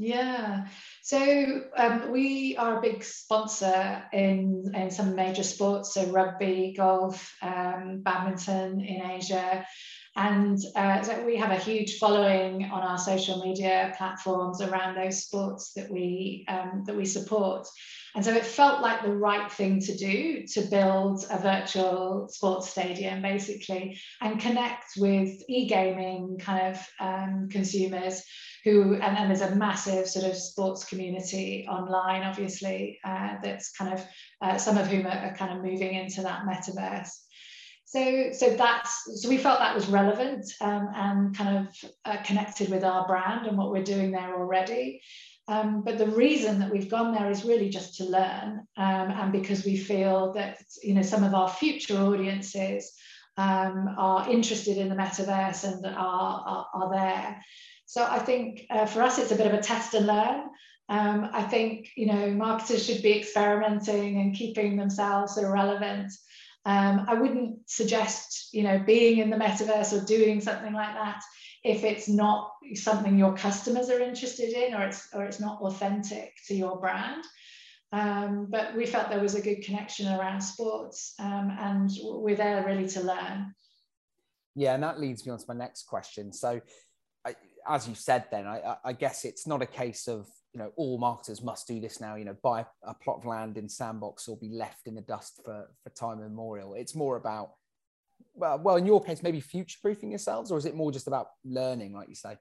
Yeah, 0.00 0.68
so 1.02 1.62
um, 1.76 2.12
we 2.12 2.56
are 2.56 2.78
a 2.78 2.80
big 2.80 3.02
sponsor 3.02 4.04
in, 4.12 4.70
in 4.72 4.92
some 4.92 5.16
major 5.16 5.42
sports, 5.42 5.92
so 5.92 6.06
rugby, 6.06 6.72
golf, 6.76 7.34
um, 7.42 8.02
badminton 8.04 8.80
in 8.80 9.10
Asia. 9.10 9.66
And 10.14 10.58
uh, 10.76 11.02
so 11.02 11.24
we 11.24 11.36
have 11.36 11.50
a 11.50 11.56
huge 11.56 11.98
following 11.98 12.64
on 12.64 12.82
our 12.82 12.98
social 12.98 13.40
media 13.44 13.92
platforms 13.98 14.60
around 14.60 14.94
those 14.94 15.24
sports 15.24 15.72
that 15.74 15.90
we 15.90 16.44
um, 16.48 16.84
that 16.86 16.96
we 16.96 17.04
support. 17.04 17.66
And 18.14 18.24
so 18.24 18.32
it 18.32 18.44
felt 18.44 18.80
like 18.80 19.02
the 19.02 19.12
right 19.12 19.50
thing 19.50 19.80
to 19.80 19.96
do 19.96 20.44
to 20.54 20.62
build 20.62 21.24
a 21.30 21.38
virtual 21.38 22.28
sports 22.30 22.70
stadium, 22.70 23.22
basically, 23.22 24.00
and 24.20 24.40
connect 24.40 24.92
with 24.96 25.42
e-gaming 25.48 26.38
kind 26.38 26.74
of 26.74 26.88
um, 27.00 27.48
consumers 27.50 28.22
who, 28.64 28.94
and 28.94 29.16
then 29.16 29.28
there's 29.28 29.40
a 29.40 29.54
massive 29.54 30.08
sort 30.08 30.24
of 30.24 30.36
sports 30.36 30.84
community 30.84 31.66
online, 31.68 32.22
obviously, 32.22 32.98
uh, 33.04 33.36
that's 33.42 33.72
kind 33.72 33.94
of, 33.94 34.04
uh, 34.42 34.58
some 34.58 34.76
of 34.76 34.86
whom 34.88 35.06
are, 35.06 35.10
are 35.10 35.36
kind 35.36 35.56
of 35.56 35.64
moving 35.64 35.94
into 35.94 36.22
that 36.22 36.42
metaverse. 36.42 37.10
So, 37.84 38.32
so 38.32 38.54
that's 38.54 39.22
so 39.22 39.30
we 39.30 39.38
felt 39.38 39.60
that 39.60 39.74
was 39.74 39.86
relevant 39.86 40.44
um, 40.60 40.90
and 40.94 41.34
kind 41.34 41.56
of 41.56 41.90
uh, 42.04 42.22
connected 42.22 42.68
with 42.68 42.84
our 42.84 43.06
brand 43.06 43.46
and 43.46 43.56
what 43.56 43.70
we're 43.70 43.82
doing 43.82 44.10
there 44.10 44.34
already. 44.34 45.00
Um, 45.48 45.80
but 45.80 45.96
the 45.96 46.06
reason 46.06 46.60
that 46.60 46.70
we've 46.70 46.90
gone 46.90 47.14
there 47.14 47.30
is 47.30 47.42
really 47.42 47.70
just 47.70 47.96
to 47.96 48.04
learn, 48.04 48.66
um, 48.76 49.10
and 49.10 49.32
because 49.32 49.64
we 49.64 49.78
feel 49.78 50.34
that 50.34 50.58
you 50.82 50.92
know 50.92 51.02
some 51.02 51.24
of 51.24 51.34
our 51.34 51.48
future 51.48 51.96
audiences 51.96 52.92
um, 53.38 53.94
are 53.96 54.30
interested 54.30 54.76
in 54.76 54.90
the 54.90 54.94
metaverse 54.94 55.64
and 55.64 55.86
are, 55.86 56.44
are, 56.46 56.66
are 56.74 56.90
there. 56.90 57.42
So 57.86 58.04
I 58.04 58.18
think 58.18 58.66
uh, 58.68 58.84
for 58.84 59.00
us 59.00 59.18
it's 59.18 59.32
a 59.32 59.36
bit 59.36 59.46
of 59.46 59.54
a 59.54 59.62
test 59.62 59.94
and 59.94 60.06
learn. 60.06 60.50
Um, 60.90 61.30
I 61.32 61.42
think 61.42 61.88
you 61.96 62.06
know 62.06 62.30
marketers 62.30 62.84
should 62.84 63.02
be 63.02 63.18
experimenting 63.18 64.20
and 64.20 64.34
keeping 64.34 64.76
themselves 64.76 65.34
sort 65.34 65.46
of 65.46 65.52
relevant. 65.52 66.12
Um, 66.66 67.06
I 67.08 67.14
wouldn't 67.14 67.70
suggest 67.70 68.50
you 68.52 68.64
know 68.64 68.82
being 68.84 69.18
in 69.18 69.30
the 69.30 69.38
metaverse 69.38 69.94
or 69.94 70.04
doing 70.04 70.42
something 70.42 70.74
like 70.74 70.92
that 70.92 71.22
if 71.64 71.84
it's 71.84 72.08
not 72.08 72.52
something 72.74 73.18
your 73.18 73.34
customers 73.34 73.90
are 73.90 74.00
interested 74.00 74.50
in 74.50 74.74
or 74.74 74.82
it's 74.82 75.08
or 75.12 75.24
it's 75.24 75.40
not 75.40 75.60
authentic 75.60 76.34
to 76.46 76.54
your 76.54 76.78
brand. 76.78 77.24
Um, 77.90 78.48
but 78.50 78.76
we 78.76 78.84
felt 78.84 79.08
there 79.08 79.20
was 79.20 79.34
a 79.34 79.40
good 79.40 79.62
connection 79.62 80.08
around 80.08 80.42
sports 80.42 81.14
um, 81.18 81.56
and 81.58 81.90
we're 82.02 82.36
there 82.36 82.64
really 82.64 82.86
to 82.88 83.00
learn. 83.00 83.54
Yeah, 84.54 84.74
and 84.74 84.82
that 84.82 85.00
leads 85.00 85.24
me 85.24 85.32
on 85.32 85.38
to 85.38 85.44
my 85.48 85.54
next 85.54 85.84
question. 85.84 86.32
So, 86.32 86.60
I, 87.24 87.34
as 87.66 87.88
you 87.88 87.94
said, 87.94 88.26
then 88.30 88.46
I, 88.46 88.76
I, 88.84 88.92
guess 88.92 89.24
it's 89.24 89.46
not 89.46 89.62
a 89.62 89.66
case 89.66 90.08
of 90.08 90.26
you 90.52 90.58
know 90.58 90.72
all 90.76 90.98
marketers 90.98 91.42
must 91.42 91.68
do 91.68 91.80
this 91.80 92.00
now. 92.00 92.16
You 92.16 92.24
know, 92.24 92.36
buy 92.42 92.66
a 92.82 92.92
plot 92.92 93.18
of 93.18 93.24
land 93.24 93.56
in 93.56 93.68
Sandbox 93.68 94.26
or 94.26 94.36
be 94.36 94.48
left 94.48 94.86
in 94.86 94.94
the 94.94 95.00
dust 95.02 95.40
for 95.44 95.70
for 95.82 95.90
time 95.90 96.18
immemorial. 96.18 96.74
It's 96.74 96.96
more 96.96 97.16
about 97.16 97.52
well, 98.34 98.76
in 98.76 98.86
your 98.86 99.02
case, 99.02 99.22
maybe 99.22 99.40
future 99.40 99.78
proofing 99.82 100.10
yourselves, 100.10 100.50
or 100.50 100.58
is 100.58 100.66
it 100.66 100.74
more 100.74 100.92
just 100.92 101.06
about 101.06 101.28
learning, 101.44 101.92
like 101.92 102.08
you 102.08 102.14
say? 102.14 102.36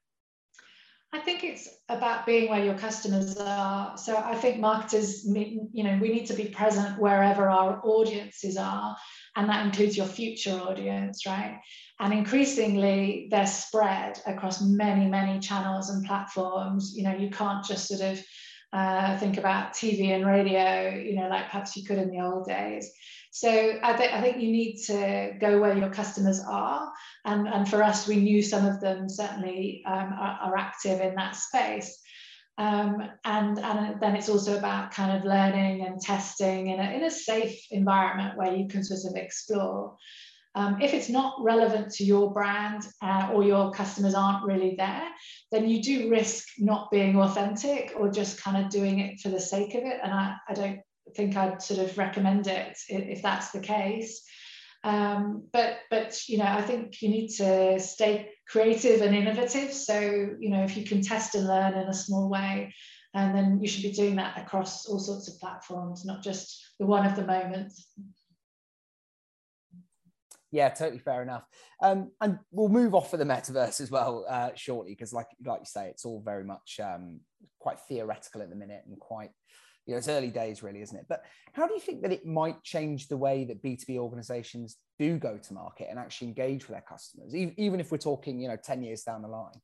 I 1.13 1.19
think 1.19 1.45
it's 1.45 1.69
about 1.87 2.25
being 2.25 2.49
where 2.49 2.63
your 2.63 2.77
customers 2.77 3.37
are. 3.37 3.97
So 3.97 4.17
I 4.17 4.35
think 4.35 4.59
marketers, 4.59 5.25
you 5.25 5.83
know, 5.83 5.97
we 6.01 6.09
need 6.09 6.25
to 6.25 6.33
be 6.33 6.45
present 6.45 6.99
wherever 6.99 7.49
our 7.49 7.79
audiences 7.83 8.57
are, 8.57 8.95
and 9.37 9.49
that 9.49 9.65
includes 9.65 9.95
your 9.95 10.05
future 10.05 10.59
audience, 10.59 11.25
right? 11.25 11.61
And 11.99 12.13
increasingly, 12.13 13.29
they're 13.31 13.47
spread 13.47 14.19
across 14.27 14.61
many, 14.61 15.07
many 15.07 15.39
channels 15.39 15.89
and 15.89 16.05
platforms. 16.05 16.93
You 16.95 17.03
know, 17.03 17.15
you 17.15 17.29
can't 17.29 17.65
just 17.65 17.87
sort 17.87 18.01
of 18.01 18.21
uh, 18.73 19.17
think 19.17 19.37
about 19.37 19.73
TV 19.73 20.09
and 20.09 20.25
radio, 20.25 20.89
you 20.89 21.15
know, 21.15 21.29
like 21.29 21.45
perhaps 21.45 21.75
you 21.75 21.83
could 21.83 21.97
in 21.97 22.09
the 22.09 22.21
old 22.21 22.47
days. 22.47 22.91
So 23.31 23.49
I, 23.83 23.93
th- 23.95 24.11
I 24.11 24.21
think 24.21 24.41
you 24.41 24.51
need 24.51 24.77
to 24.87 25.33
go 25.39 25.59
where 25.59 25.77
your 25.77 25.89
customers 25.89 26.41
are. 26.47 26.91
And, 27.25 27.47
and 27.47 27.69
for 27.69 27.83
us, 27.83 28.07
we 28.07 28.17
knew 28.17 28.41
some 28.41 28.65
of 28.65 28.81
them 28.81 29.07
certainly 29.07 29.83
um, 29.85 30.13
are, 30.13 30.39
are, 30.41 30.57
active 30.57 31.01
in 31.01 31.13
that 31.15 31.35
space. 31.35 32.01
Um, 32.57 33.09
and, 33.25 33.59
and 33.59 34.01
then 34.01 34.15
it's 34.15 34.29
also 34.29 34.57
about 34.57 34.91
kind 34.91 35.15
of 35.15 35.23
learning 35.23 35.85
and 35.85 36.01
testing 36.01 36.69
in 36.69 36.79
a, 36.79 36.91
in 36.93 37.03
a 37.03 37.11
safe 37.11 37.59
environment 37.69 38.37
where 38.37 38.55
you 38.55 38.67
can 38.67 38.83
sort 38.83 39.11
of 39.11 39.21
explore. 39.21 39.95
Um, 40.57 40.81
if 40.81 40.95
it's 40.95 41.07
not 41.07 41.35
relevant 41.39 41.91
to 41.93 42.03
your 42.03 42.33
brand 42.33 42.81
uh, 43.03 43.29
or 43.31 43.43
your 43.43 43.71
customers 43.71 44.15
aren't 44.15 44.43
really 44.43 44.73
there, 44.75 45.07
then 45.51 45.69
you 45.69 45.83
do 45.83 46.09
risk 46.09 46.47
not 46.57 46.89
being 46.89 47.15
authentic 47.15 47.93
or 47.95 48.09
just 48.09 48.41
kind 48.41 48.57
of 48.57 48.71
doing 48.71 48.97
it 48.99 49.19
for 49.19 49.29
the 49.29 49.39
sake 49.39 49.75
of 49.75 49.83
it. 49.83 49.99
And 50.01 50.11
I, 50.11 50.35
I 50.49 50.55
don't 50.55 50.79
think 51.15 51.37
I'd 51.37 51.61
sort 51.61 51.79
of 51.79 51.95
recommend 51.95 52.47
it 52.47 52.75
if 52.89 53.21
that's 53.21 53.51
the 53.51 53.59
case. 53.59 54.23
Um, 54.83 55.43
but 55.53 55.77
but 55.91 56.17
you 56.27 56.39
know, 56.39 56.45
I 56.45 56.63
think 56.63 57.03
you 57.03 57.09
need 57.09 57.27
to 57.35 57.79
stay 57.79 58.31
creative 58.49 59.01
and 59.03 59.15
innovative. 59.15 59.71
So 59.71 59.99
you 59.99 60.49
know, 60.49 60.63
if 60.63 60.75
you 60.75 60.85
can 60.85 61.03
test 61.03 61.35
and 61.35 61.45
learn 61.45 61.73
in 61.73 61.87
a 61.87 61.93
small 61.93 62.29
way, 62.29 62.73
and 63.13 63.35
then 63.35 63.59
you 63.61 63.67
should 63.67 63.83
be 63.83 63.91
doing 63.91 64.15
that 64.15 64.39
across 64.39 64.87
all 64.87 64.99
sorts 64.99 65.27
of 65.27 65.39
platforms, 65.39 66.03
not 66.03 66.23
just 66.23 66.73
the 66.79 66.87
one 66.87 67.05
of 67.05 67.15
the 67.15 67.27
moment. 67.27 67.73
Yeah, 70.57 70.69
totally 70.69 70.97
fair 70.97 71.21
enough. 71.21 71.45
Um, 71.83 72.09
and 72.19 72.39
we'll 72.49 72.67
move 72.67 72.95
off 72.95 73.13
of 73.13 73.19
the 73.19 73.25
metaverse 73.25 73.79
as 73.79 73.91
well 73.91 74.25
uh, 74.27 74.49
shortly, 74.55 74.93
because 74.93 75.13
like 75.13 75.27
like 75.45 75.59
you 75.59 75.67
say, 75.67 75.89
it's 75.89 76.03
all 76.03 76.19
very 76.25 76.43
much 76.43 76.79
um, 76.83 77.19
quite 77.59 77.79
theoretical 77.81 78.41
at 78.41 78.49
the 78.49 78.55
minute 78.55 78.81
and 78.87 78.99
quite 78.99 79.29
you 79.85 79.93
know, 79.93 79.99
it's 79.99 80.07
early 80.07 80.31
days 80.31 80.63
really, 80.63 80.81
isn't 80.81 80.97
it? 80.97 81.05
But 81.07 81.25
how 81.53 81.67
do 81.67 81.75
you 81.75 81.79
think 81.79 82.01
that 82.01 82.11
it 82.11 82.25
might 82.25 82.63
change 82.63 83.07
the 83.07 83.17
way 83.17 83.45
that 83.45 83.61
B2B 83.61 83.99
organizations 83.99 84.77
do 84.97 85.19
go 85.19 85.37
to 85.37 85.53
market 85.53 85.89
and 85.91 85.99
actually 85.99 86.29
engage 86.29 86.67
with 86.67 86.73
their 86.73 86.85
customers, 86.89 87.35
even 87.35 87.79
if 87.79 87.91
we're 87.91 87.99
talking, 87.99 88.41
you 88.41 88.47
know, 88.47 88.57
10 88.57 88.81
years 88.81 89.03
down 89.03 89.21
the 89.21 89.27
line? 89.27 89.61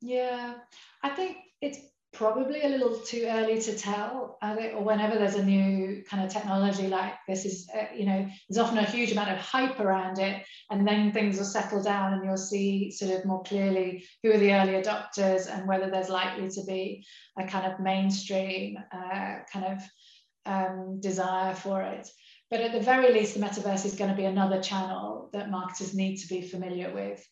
Yeah, 0.00 0.54
I 1.02 1.10
think 1.10 1.36
it's 1.60 1.80
probably 2.14 2.62
a 2.62 2.68
little 2.68 2.98
too 3.00 3.26
early 3.28 3.60
to 3.60 3.76
tell. 3.76 4.38
or 4.42 4.82
whenever 4.82 5.16
there's 5.16 5.34
a 5.34 5.44
new 5.44 6.02
kind 6.08 6.24
of 6.24 6.32
technology 6.32 6.88
like 6.88 7.14
this, 7.28 7.44
is 7.44 7.68
uh, 7.76 7.86
you 7.94 8.06
know, 8.06 8.26
there's 8.48 8.64
often 8.64 8.78
a 8.78 8.84
huge 8.84 9.12
amount 9.12 9.30
of 9.30 9.38
hype 9.38 9.78
around 9.80 10.18
it, 10.18 10.42
and 10.70 10.86
then 10.86 11.12
things 11.12 11.36
will 11.36 11.44
settle 11.44 11.82
down, 11.82 12.14
and 12.14 12.24
you'll 12.24 12.36
see 12.36 12.90
sort 12.90 13.12
of 13.12 13.24
more 13.24 13.42
clearly 13.42 14.04
who 14.22 14.32
are 14.32 14.38
the 14.38 14.52
early 14.52 14.72
adopters 14.72 15.52
and 15.52 15.68
whether 15.68 15.90
there's 15.90 16.08
likely 16.08 16.48
to 16.48 16.64
be 16.64 17.04
a 17.38 17.46
kind 17.46 17.70
of 17.70 17.80
mainstream 17.80 18.78
uh, 18.92 19.36
kind 19.52 19.66
of 19.66 19.82
um, 20.46 21.00
desire 21.00 21.54
for 21.54 21.82
it. 21.82 22.08
But 22.50 22.60
at 22.60 22.72
the 22.72 22.80
very 22.80 23.12
least, 23.12 23.34
the 23.34 23.40
metaverse 23.40 23.84
is 23.84 23.96
going 23.96 24.10
to 24.10 24.16
be 24.16 24.26
another 24.26 24.62
channel 24.62 25.30
that 25.32 25.50
marketers 25.50 25.94
need 25.94 26.16
to 26.18 26.28
be 26.28 26.42
familiar 26.42 26.94
with. 26.94 27.26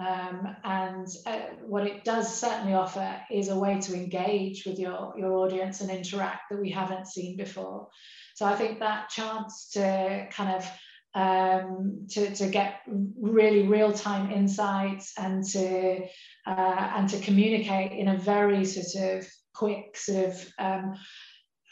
Um, 0.00 0.56
and 0.64 1.06
uh, 1.26 1.38
what 1.66 1.86
it 1.86 2.04
does 2.04 2.40
certainly 2.40 2.74
offer 2.74 3.20
is 3.30 3.48
a 3.48 3.58
way 3.58 3.80
to 3.80 3.94
engage 3.94 4.66
with 4.66 4.78
your, 4.78 5.14
your 5.16 5.34
audience 5.34 5.80
and 5.80 5.90
interact 5.90 6.50
that 6.50 6.60
we 6.60 6.70
haven't 6.70 7.06
seen 7.06 7.36
before. 7.36 7.88
So 8.34 8.44
I 8.44 8.56
think 8.56 8.80
that 8.80 9.08
chance 9.08 9.70
to 9.74 10.26
kind 10.32 10.56
of 10.56 10.70
um, 11.14 12.06
to, 12.10 12.34
to 12.34 12.48
get 12.48 12.80
really 13.20 13.68
real-time 13.68 14.32
insights 14.32 15.12
and 15.16 15.44
to 15.50 16.00
uh, 16.46 16.90
and 16.96 17.08
to 17.10 17.20
communicate 17.20 17.92
in 17.92 18.08
a 18.08 18.18
very 18.18 18.64
sort 18.64 19.18
of 19.18 19.26
quick 19.54 19.96
sort 19.96 20.26
of 20.26 20.52
um, 20.58 20.94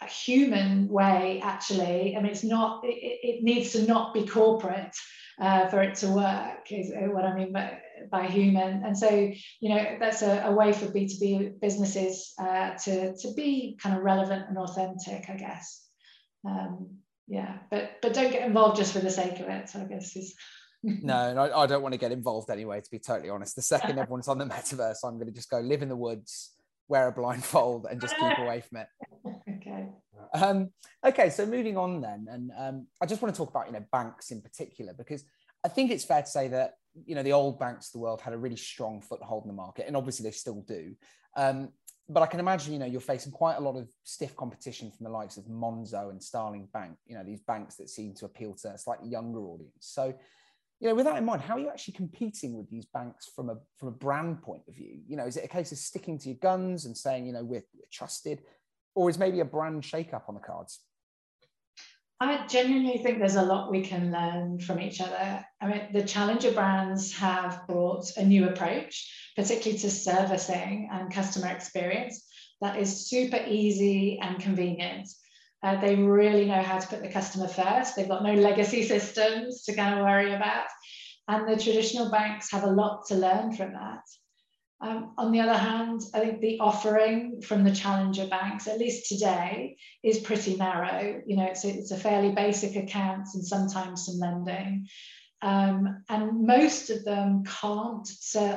human 0.09 0.89
way 0.89 1.41
actually 1.45 2.17
i 2.17 2.21
mean 2.21 2.33
it's 2.33 2.45
not 2.45 2.85
it, 2.85 3.19
it 3.23 3.43
needs 3.43 3.73
to 3.73 3.87
not 3.87 4.13
be 4.13 4.27
corporate 4.27 4.95
uh, 5.41 5.69
for 5.69 5.83
it 5.83 5.95
to 5.95 6.09
work 6.09 6.71
is 6.71 6.93
what 6.95 7.25
i 7.25 7.35
mean 7.35 7.53
by, 7.53 7.79
by 8.11 8.27
human 8.27 8.85
and 8.85 8.97
so 8.97 9.09
you 9.09 9.69
know 9.69 9.97
that's 9.99 10.23
a, 10.23 10.43
a 10.45 10.53
way 10.53 10.73
for 10.73 10.87
b2b 10.87 11.61
businesses 11.61 12.33
uh, 12.39 12.71
to, 12.75 13.17
to 13.17 13.33
be 13.35 13.79
kind 13.83 13.97
of 13.97 14.03
relevant 14.03 14.45
and 14.49 14.59
authentic 14.59 15.29
i 15.29 15.37
guess 15.37 15.87
um, 16.47 16.97
yeah 17.29 17.59
but 17.71 17.93
but 18.03 18.15
don't 18.15 18.33
get 18.33 18.47
involved 18.47 18.77
just 18.77 18.93
for 18.93 19.01
the 19.01 19.11
sake 19.11 19.41
of 19.41 19.49
it 19.49 19.71
i 19.75 19.85
guess 19.85 20.17
is 20.17 20.35
no, 20.85 21.33
no, 21.33 21.43
I 21.55 21.67
don't 21.67 21.83
want 21.83 21.93
to 21.93 21.99
get 21.99 22.11
involved 22.11 22.51
anyway, 22.51 22.81
to 22.81 22.91
be 22.91 22.99
totally 22.99 23.31
honest. 23.31 23.55
The 23.55 23.63
second 23.63 23.99
everyone's 24.01 24.27
on 24.27 24.39
the 24.39 24.47
metaverse, 24.47 24.97
I'm 25.05 25.15
going 25.15 25.29
to 25.29 25.33
just 25.33 25.49
go 25.49 25.61
live 25.61 25.81
in 25.81 25.89
the 25.89 25.95
woods, 25.95 26.51
wear 26.89 27.09
a 27.09 27.13
blindfold, 27.13 27.87
and 27.91 28.01
just 28.01 28.17
keep 28.17 28.39
away 28.39 28.61
from 28.61 28.79
it. 28.79 28.87
okay. 29.59 29.89
Um, 30.35 30.71
okay, 31.05 31.31
so 31.31 31.45
moving 31.45 31.77
on 31.77 32.01
then, 32.01 32.27
and 32.31 32.51
um, 32.59 32.87
I 33.01 33.07
just 33.07 33.21
want 33.23 33.35
to 33.35 33.39
talk 33.39 33.51
about 33.51 33.67
you 33.67 33.73
know 33.73 33.85
banks 33.93 34.31
in 34.31 34.41
particular 34.41 34.95
because 34.97 35.25
I 35.65 35.69
think 35.69 35.91
it's 35.91 36.05
fair 36.05 36.23
to 36.23 36.29
say 36.29 36.49
that 36.49 36.75
you 37.07 37.15
know 37.15 37.23
the 37.23 37.33
old 37.33 37.59
banks 37.59 37.89
of 37.89 37.93
the 37.93 37.99
world 37.99 38.21
had 38.21 38.33
a 38.33 38.39
really 38.39 38.57
strong 38.57 39.01
foothold 39.01 39.45
in 39.45 39.49
the 39.49 39.55
market, 39.55 39.87
and 39.87 39.97
obviously 39.97 40.25
they 40.25 40.33
still 40.33 40.63
do. 40.67 40.95
Um, 41.37 41.71
but 42.09 42.23
I 42.23 42.27
can 42.27 42.41
imagine 42.41 42.73
you 42.73 42.79
know 42.79 42.87
you're 42.87 43.01
facing 43.01 43.33
quite 43.33 43.57
a 43.57 43.61
lot 43.61 43.77
of 43.77 43.89
stiff 44.05 44.35
competition 44.37 44.91
from 44.91 45.05
the 45.05 45.11
likes 45.11 45.37
of 45.37 45.45
Monzo 45.45 46.11
and 46.11 46.23
Starling 46.23 46.69
Bank. 46.73 46.97
You 47.07 47.17
know 47.17 47.25
these 47.25 47.41
banks 47.41 47.77
that 47.77 47.91
seem 47.91 48.15
to 48.15 48.27
appeal 48.27 48.55
to 48.63 48.73
a 48.73 48.79
slightly 48.79 49.09
younger 49.09 49.41
audience. 49.41 49.73
So 49.81 50.15
you 50.83 50.89
know, 50.89 50.97
with 50.97 51.07
that 51.07 51.17
in 51.17 51.25
mind, 51.25 51.41
how 51.41 51.55
are 51.55 51.61
you 51.61 51.69
actually 51.69 51.95
competing 51.95 52.57
with 52.57 52.69
these 52.69 52.87
banks 52.87 53.31
from 53.37 53.51
a 53.51 53.57
from 53.79 53.87
a 53.87 53.93
brand 53.93 54.43
point 54.43 54.63
of 54.67 54.75
view? 54.75 54.99
You 55.07 55.17
know, 55.17 55.25
is 55.25 55.37
it 55.37 55.45
a 55.45 55.49
case 55.49 55.71
of 55.71 55.79
sticking 55.79 56.19
to 56.19 56.29
your 56.29 56.39
guns 56.39 56.87
and 56.87 56.97
saying, 56.97 57.25
you 57.25 57.33
know, 57.33 57.45
we're, 57.45 57.63
we're 57.73 57.87
trusted, 57.93 58.43
or 58.97 59.09
is 59.09 59.17
maybe 59.17 59.39
a 59.39 59.45
brand 59.45 59.85
shake-up 59.85 60.25
on 60.29 60.35
the 60.35 60.41
cards? 60.41 60.81
I 62.19 62.49
genuinely 62.49 62.99
think 62.99 63.21
there's 63.21 63.37
a 63.37 63.43
lot 63.43 63.71
we 63.71 63.83
can 63.83 64.11
learn 64.11 64.59
from 64.59 64.81
each 64.81 65.01
other. 65.01 65.45
I 65.61 65.67
mean, 65.69 65.83
the 65.93 66.03
challenger 66.03 66.51
brands 66.51 67.17
have 67.17 67.63
brought 67.69 68.17
a 68.17 68.25
new 68.25 68.49
approach, 68.49 69.33
particularly 69.37 69.79
to 69.79 69.91
servicing 69.91 70.89
and 70.93 71.15
customer 71.15 71.47
experience, 71.47 72.27
that 72.61 72.77
is 72.77 73.09
super 73.09 73.41
easy 73.47 74.19
and 74.21 74.41
convenient. 74.41 75.09
Uh, 75.63 75.81
they 75.81 75.95
really 75.95 76.45
know 76.47 76.63
how 76.63 76.79
to 76.79 76.87
put 76.87 77.03
the 77.03 77.09
customer 77.09 77.49
first. 77.49 77.95
They've 77.95 78.09
got 78.09 78.25
no 78.25 78.35
legacy 78.35 78.83
systems 78.87 79.63
to 79.65 79.75
kind 79.75 79.99
of 79.99 80.05
worry 80.05 80.35
about. 80.35 80.67
And 81.29 81.49
the 81.49 81.63
traditional 81.63 82.11
banks 82.11 82.51
have 82.51 82.65
a 82.65 82.71
lot 82.71 83.07
to 83.09 83.15
learn 83.15 83.53
from 83.53 83.73
that. 83.75 84.03
Um, 84.83 85.15
on 85.17 85.31
the 85.31 85.39
other 85.39 85.57
hand, 85.57 86.01
I 86.13 86.19
think 86.19 86.41
the 86.41 86.59
offering 86.59 87.41
from 87.41 87.63
the 87.63 87.73
challenger 87.73 88.27
banks, 88.27 88.67
at 88.67 88.81
least 88.81 89.09
today, 89.09 89.77
is 90.03 90.19
pretty 90.19 90.57
narrow. 90.57 91.23
You 91.25 91.37
know, 91.37 91.45
it's 91.45 91.65
a, 91.65 91.69
it's 91.69 91.93
a 91.93 91.97
fairly 91.97 92.33
basic 92.33 92.75
account 92.75 93.29
and 93.35 93.47
sometimes 93.47 94.07
some 94.07 94.19
lending. 94.19 94.89
Um, 95.41 96.03
and 96.09 96.47
most 96.47 96.91
of 96.91 97.05
them 97.05 97.45
can't 97.45 98.09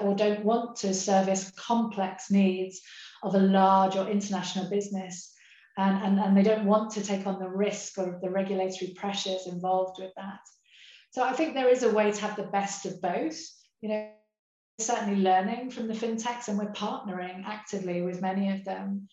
or 0.01 0.15
don't 0.15 0.43
want 0.43 0.77
to 0.77 0.95
service 0.95 1.51
complex 1.51 2.31
needs 2.31 2.81
of 3.21 3.35
a 3.35 3.39
large 3.39 3.95
or 3.95 4.07
international 4.07 4.67
business. 4.69 5.34
And, 5.77 6.03
and, 6.03 6.19
and 6.19 6.37
they 6.37 6.43
don't 6.43 6.65
want 6.65 6.91
to 6.91 7.03
take 7.03 7.27
on 7.27 7.39
the 7.39 7.49
risk 7.49 7.97
or 7.97 8.19
the 8.21 8.29
regulatory 8.29 8.93
pressures 8.95 9.45
involved 9.45 9.99
with 9.99 10.11
that. 10.15 10.39
So 11.11 11.23
I 11.23 11.33
think 11.33 11.53
there 11.53 11.69
is 11.69 11.83
a 11.83 11.91
way 11.91 12.11
to 12.11 12.21
have 12.21 12.35
the 12.35 12.43
best 12.43 12.85
of 12.85 13.01
both. 13.01 13.37
You 13.81 13.89
know, 13.89 14.09
certainly 14.79 15.21
learning 15.21 15.71
from 15.71 15.87
the 15.87 15.93
fintechs 15.93 16.47
and 16.47 16.57
we're 16.57 16.71
partnering 16.71 17.43
actively 17.45 18.01
with 18.01 18.21
many 18.21 18.51
of 18.51 18.63
them. 18.65 19.07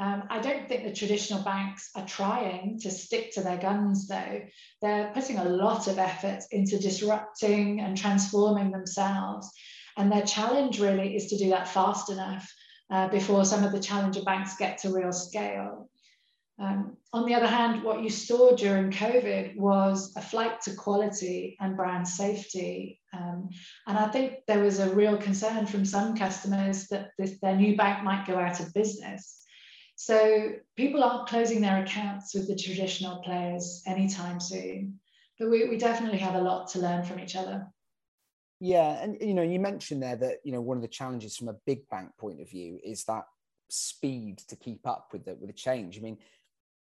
Um, 0.00 0.24
I 0.28 0.40
don't 0.40 0.68
think 0.68 0.82
the 0.82 0.92
traditional 0.92 1.42
banks 1.44 1.90
are 1.94 2.06
trying 2.06 2.80
to 2.80 2.90
stick 2.90 3.32
to 3.34 3.40
their 3.40 3.58
guns, 3.58 4.08
though. 4.08 4.40
They're 4.82 5.12
putting 5.14 5.38
a 5.38 5.44
lot 5.44 5.86
of 5.86 5.98
effort 5.98 6.42
into 6.50 6.78
disrupting 6.78 7.80
and 7.80 7.96
transforming 7.96 8.72
themselves. 8.72 9.48
And 9.96 10.10
their 10.10 10.22
challenge 10.22 10.80
really 10.80 11.14
is 11.14 11.28
to 11.28 11.38
do 11.38 11.50
that 11.50 11.68
fast 11.68 12.10
enough 12.10 12.52
uh, 12.90 13.08
before 13.08 13.44
some 13.44 13.62
of 13.62 13.70
the 13.70 13.78
challenger 13.78 14.22
banks 14.22 14.56
get 14.56 14.78
to 14.78 14.92
real 14.92 15.12
scale. 15.12 15.88
On 17.14 17.24
the 17.26 17.34
other 17.34 17.46
hand, 17.46 17.84
what 17.84 18.02
you 18.02 18.10
saw 18.10 18.56
during 18.56 18.90
COVID 18.90 19.56
was 19.56 20.12
a 20.16 20.20
flight 20.20 20.60
to 20.62 20.74
quality 20.74 21.56
and 21.60 21.76
brand 21.76 22.08
safety. 22.08 23.00
Um, 23.12 23.50
and 23.86 23.96
I 23.96 24.08
think 24.08 24.38
there 24.48 24.58
was 24.58 24.80
a 24.80 24.92
real 24.92 25.16
concern 25.16 25.64
from 25.66 25.84
some 25.84 26.16
customers 26.16 26.88
that 26.88 27.10
this, 27.16 27.38
their 27.40 27.54
new 27.54 27.76
bank 27.76 28.02
might 28.02 28.26
go 28.26 28.36
out 28.36 28.58
of 28.58 28.74
business. 28.74 29.44
So 29.94 30.54
people 30.76 31.04
aren't 31.04 31.28
closing 31.28 31.60
their 31.60 31.84
accounts 31.84 32.34
with 32.34 32.48
the 32.48 32.56
traditional 32.56 33.22
players 33.22 33.84
anytime 33.86 34.40
soon. 34.40 34.98
But 35.38 35.50
we, 35.50 35.68
we 35.68 35.78
definitely 35.78 36.18
have 36.18 36.34
a 36.34 36.42
lot 36.42 36.66
to 36.70 36.80
learn 36.80 37.04
from 37.04 37.20
each 37.20 37.36
other. 37.36 37.68
Yeah, 38.58 39.00
and 39.00 39.16
you 39.20 39.34
know, 39.34 39.42
you 39.42 39.60
mentioned 39.60 40.02
there 40.02 40.16
that 40.16 40.38
you 40.42 40.50
know 40.50 40.60
one 40.60 40.78
of 40.78 40.82
the 40.82 40.88
challenges 40.88 41.36
from 41.36 41.46
a 41.46 41.56
big 41.64 41.88
bank 41.90 42.10
point 42.18 42.40
of 42.40 42.50
view 42.50 42.80
is 42.82 43.04
that 43.04 43.24
speed 43.68 44.38
to 44.48 44.56
keep 44.56 44.84
up 44.86 45.10
with 45.12 45.24
the 45.24 45.36
with 45.36 45.48
the 45.48 45.54
change. 45.54 45.98
I 45.98 46.00
mean, 46.00 46.18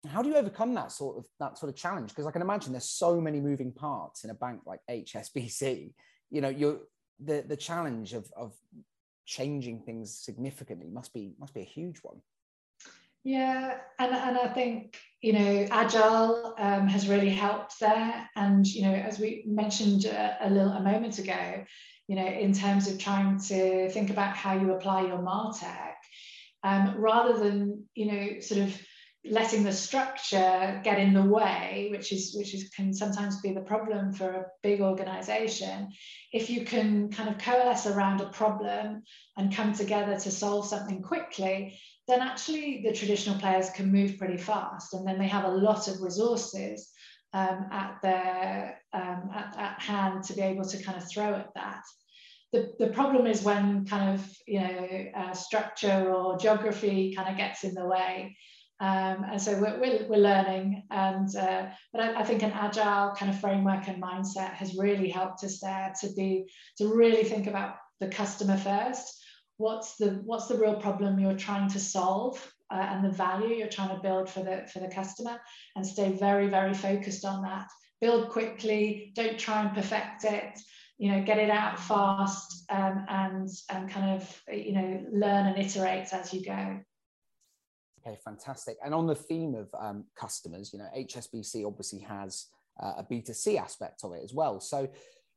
how 0.08 0.22
do 0.22 0.28
you 0.28 0.36
overcome 0.36 0.74
that 0.74 0.90
sort 0.90 1.18
of 1.18 1.24
that 1.38 1.58
sort 1.58 1.70
of 1.70 1.76
challenge? 1.76 2.10
Because 2.10 2.26
i 2.26 2.30
can 2.30 2.42
imagine 2.42 2.72
there's 2.72 2.90
so 2.90 3.20
many 3.20 3.40
moving 3.40 3.72
parts 3.72 4.24
in 4.24 4.30
a 4.30 4.34
bank 4.34 4.60
like 4.66 4.80
hsbc 4.90 5.92
you 6.30 6.40
know 6.40 6.48
you're 6.48 6.80
the 7.24 7.44
the 7.46 7.56
challenge 7.56 8.12
of 8.12 8.30
of 8.36 8.54
changing 9.26 9.80
things 9.80 10.18
significantly 10.18 10.88
must 10.90 11.12
be 11.14 11.34
must 11.38 11.54
be 11.54 11.60
a 11.60 11.64
huge 11.64 11.98
one. 12.02 12.20
Yeah 13.24 13.78
and, 14.00 14.12
and 14.12 14.36
i 14.36 14.48
think 14.48 14.98
you 15.20 15.32
know 15.32 15.68
agile 15.70 16.56
um, 16.58 16.88
has 16.88 17.08
really 17.08 17.30
helped 17.30 17.78
there. 17.78 18.28
And 18.34 18.66
you 18.66 18.82
know 18.82 18.94
as 18.94 19.20
we 19.20 19.44
mentioned 19.46 20.06
a, 20.06 20.36
a 20.40 20.50
little 20.50 20.72
a 20.72 20.82
moment 20.82 21.18
ago 21.18 21.64
you 22.08 22.16
know 22.16 22.26
in 22.26 22.52
terms 22.52 22.88
of 22.88 22.98
trying 22.98 23.38
to 23.38 23.88
think 23.90 24.10
about 24.10 24.36
how 24.36 24.54
you 24.54 24.72
apply 24.72 25.02
your 25.02 25.18
martech 25.18 25.94
um, 26.64 26.96
rather 26.98 27.38
than 27.38 27.84
you 27.94 28.06
know 28.06 28.40
sort 28.40 28.62
of 28.62 28.76
letting 29.24 29.62
the 29.62 29.72
structure 29.72 30.80
get 30.82 30.98
in 30.98 31.14
the 31.14 31.22
way, 31.22 31.88
which 31.92 32.12
is 32.12 32.34
which 32.36 32.54
is 32.54 32.68
can 32.70 32.92
sometimes 32.92 33.40
be 33.40 33.52
the 33.52 33.60
problem 33.60 34.12
for 34.12 34.30
a 34.30 34.46
big 34.62 34.80
organization. 34.80 35.88
If 36.32 36.50
you 36.50 36.64
can 36.64 37.08
kind 37.10 37.28
of 37.28 37.38
coalesce 37.38 37.86
around 37.86 38.20
a 38.20 38.30
problem 38.30 39.02
and 39.36 39.54
come 39.54 39.72
together 39.74 40.18
to 40.18 40.30
solve 40.30 40.66
something 40.66 41.02
quickly, 41.02 41.78
then 42.08 42.20
actually 42.20 42.82
the 42.84 42.92
traditional 42.92 43.38
players 43.38 43.70
can 43.70 43.92
move 43.92 44.18
pretty 44.18 44.38
fast, 44.38 44.92
and 44.92 45.06
then 45.06 45.18
they 45.18 45.28
have 45.28 45.44
a 45.44 45.56
lot 45.56 45.86
of 45.86 46.02
resources 46.02 46.90
um, 47.32 47.66
at 47.70 47.98
their 48.02 48.80
um, 48.92 49.30
at, 49.32 49.56
at 49.56 49.80
hand 49.80 50.24
to 50.24 50.34
be 50.34 50.42
able 50.42 50.64
to 50.64 50.82
kind 50.82 50.98
of 50.98 51.08
throw 51.08 51.34
at 51.34 51.54
that. 51.54 51.82
The, 52.52 52.72
the 52.78 52.88
problem 52.88 53.26
is 53.26 53.44
when 53.44 53.86
kind 53.86 54.14
of 54.14 54.36
you 54.48 54.60
know 54.60 55.06
uh, 55.16 55.32
structure 55.32 56.12
or 56.12 56.38
geography 56.38 57.14
kind 57.14 57.28
of 57.30 57.36
gets 57.36 57.62
in 57.62 57.74
the 57.74 57.86
way 57.86 58.36
um, 58.82 59.24
and 59.30 59.40
so 59.40 59.52
we're, 59.60 59.78
we're, 59.78 60.06
we're 60.08 60.16
learning. 60.16 60.82
And 60.90 61.34
uh, 61.36 61.68
but 61.92 62.02
I, 62.02 62.20
I, 62.20 62.24
think 62.24 62.42
an 62.42 62.50
agile 62.50 63.14
kind 63.14 63.30
of 63.30 63.40
framework 63.40 63.86
and 63.86 64.02
mindset 64.02 64.54
has 64.54 64.74
really 64.74 65.08
helped 65.08 65.44
us 65.44 65.60
there 65.60 65.92
to 66.00 66.12
be 66.14 66.46
to 66.78 66.92
really 66.92 67.22
think 67.22 67.46
about 67.46 67.76
the 68.00 68.08
customer 68.08 68.56
first. 68.56 69.22
What's 69.56 69.94
the 69.98 70.20
what's 70.24 70.48
the 70.48 70.58
real 70.58 70.74
problem 70.74 71.20
you're 71.20 71.36
trying 71.36 71.70
to 71.70 71.78
solve 71.78 72.44
uh, 72.72 72.84
and 72.90 73.04
the 73.04 73.16
value 73.16 73.54
you're 73.54 73.68
trying 73.68 73.94
to 73.94 74.02
build 74.02 74.28
for 74.28 74.42
the 74.42 74.68
for 74.72 74.80
the 74.80 74.92
customer, 74.92 75.38
and 75.76 75.86
stay 75.86 76.10
very 76.10 76.48
very 76.48 76.74
focused 76.74 77.24
on 77.24 77.42
that. 77.42 77.68
Build 78.00 78.30
quickly. 78.30 79.12
Don't 79.14 79.38
try 79.38 79.60
and 79.62 79.72
perfect 79.76 80.24
it 80.24 80.58
you 80.98 81.10
know 81.10 81.22
get 81.22 81.38
it 81.38 81.50
out 81.50 81.78
fast 81.78 82.64
um, 82.68 83.06
and 83.08 83.48
and 83.70 83.88
kind 83.88 84.20
of 84.20 84.42
you 84.52 84.72
know 84.72 85.04
learn 85.12 85.46
and 85.46 85.58
iterate 85.58 86.12
as 86.12 86.34
you 86.34 86.44
go 86.44 86.80
Okay, 88.04 88.18
fantastic. 88.24 88.76
And 88.84 88.94
on 88.94 89.06
the 89.06 89.14
theme 89.14 89.54
of 89.54 89.68
um, 89.78 90.04
customers, 90.16 90.72
you 90.72 90.78
know, 90.78 90.88
HSBC 90.96 91.66
obviously 91.66 92.00
has 92.00 92.46
uh, 92.82 92.94
a 92.98 93.04
B2C 93.04 93.58
aspect 93.58 94.02
of 94.04 94.12
it 94.12 94.22
as 94.24 94.34
well. 94.34 94.60
So, 94.60 94.88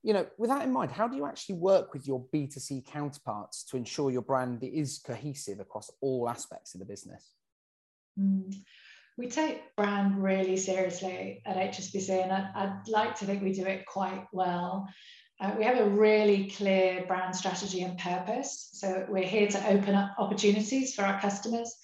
you 0.03 0.13
know, 0.13 0.25
with 0.37 0.49
that 0.49 0.63
in 0.63 0.71
mind, 0.71 0.91
how 0.91 1.07
do 1.07 1.15
you 1.15 1.25
actually 1.25 1.55
work 1.55 1.93
with 1.93 2.07
your 2.07 2.25
B2C 2.33 2.85
counterparts 2.85 3.63
to 3.65 3.77
ensure 3.77 4.09
your 4.09 4.21
brand 4.21 4.63
is 4.63 4.99
cohesive 5.05 5.59
across 5.59 5.91
all 6.01 6.27
aspects 6.27 6.73
of 6.73 6.79
the 6.79 6.85
business? 6.85 7.33
Mm. 8.19 8.53
We 9.17 9.27
take 9.27 9.75
brand 9.75 10.21
really 10.21 10.57
seriously 10.57 11.41
at 11.45 11.55
HSBC, 11.55 12.23
and 12.23 12.31
I'd, 12.31 12.51
I'd 12.55 12.87
like 12.87 13.15
to 13.19 13.25
think 13.25 13.43
we 13.43 13.53
do 13.53 13.65
it 13.65 13.85
quite 13.85 14.25
well. 14.33 14.89
Uh, 15.39 15.53
we 15.57 15.65
have 15.65 15.79
a 15.79 15.89
really 15.89 16.49
clear 16.49 17.05
brand 17.07 17.35
strategy 17.35 17.83
and 17.83 17.97
purpose. 17.97 18.69
So 18.73 19.05
we're 19.07 19.23
here 19.23 19.47
to 19.47 19.69
open 19.69 19.95
up 19.95 20.15
opportunities 20.17 20.95
for 20.95 21.03
our 21.03 21.19
customers 21.19 21.75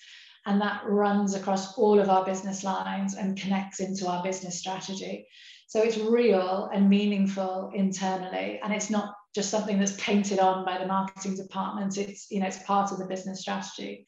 and 0.45 0.60
that 0.62 0.82
runs 0.86 1.36
across 1.36 1.77
all 1.77 1.99
of 1.99 2.10
our 2.10 2.25
business 2.25 2.63
lines 2.63 3.15
and 3.15 3.39
connects 3.39 3.80
into 3.80 4.08
our 4.08 4.23
business 4.23 4.58
strategy. 4.58 5.27
So 5.67 5.82
it's 5.82 5.97
real 5.97 6.69
and 6.73 6.89
meaningful 6.89 7.71
internally, 7.73 8.60
and 8.62 8.73
it's 8.73 8.89
not 8.89 9.13
just 9.34 9.49
something 9.49 9.80
that's 9.80 9.95
painted 9.97 10.39
on 10.39 10.65
by 10.65 10.77
the 10.77 10.88
marketing 10.88 11.38
department. 11.38 11.97
It's 11.97 12.30
you 12.30 12.39
know 12.39 12.47
it's 12.47 12.63
part 12.63 12.91
of 12.91 12.97
the 12.97 13.06
business 13.06 13.41
strategy, 13.41 14.06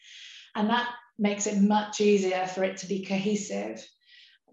and 0.55 0.69
that 0.69 0.89
makes 1.17 1.47
it 1.47 1.61
much 1.61 2.01
easier 2.01 2.45
for 2.47 2.63
it 2.63 2.77
to 2.77 2.87
be 2.87 3.05
cohesive. 3.05 3.85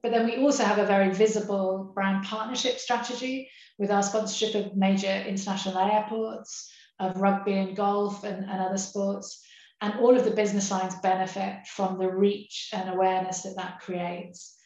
But 0.02 0.12
then 0.12 0.24
we 0.24 0.36
also 0.36 0.64
have 0.64 0.78
a 0.78 0.86
very 0.86 1.12
visible 1.12 1.90
brand 1.94 2.24
partnership 2.24 2.78
strategy 2.78 3.50
with 3.78 3.90
our 3.90 4.02
sponsorship 4.02 4.54
of 4.54 4.76
major 4.76 5.24
international 5.26 5.78
airports, 5.78 6.70
of 7.00 7.20
rugby 7.20 7.54
and 7.54 7.76
golf 7.76 8.24
and, 8.24 8.44
and 8.48 8.60
other 8.60 8.78
sports 8.78 9.42
and 9.80 9.94
all 10.00 10.16
of 10.16 10.24
the 10.24 10.30
business 10.30 10.70
lines 10.70 10.94
benefit 11.02 11.66
from 11.66 11.98
the 11.98 12.08
reach 12.08 12.70
and 12.72 12.90
awareness 12.90 13.42
that 13.42 13.56
that 13.56 13.80
creates. 13.80 14.56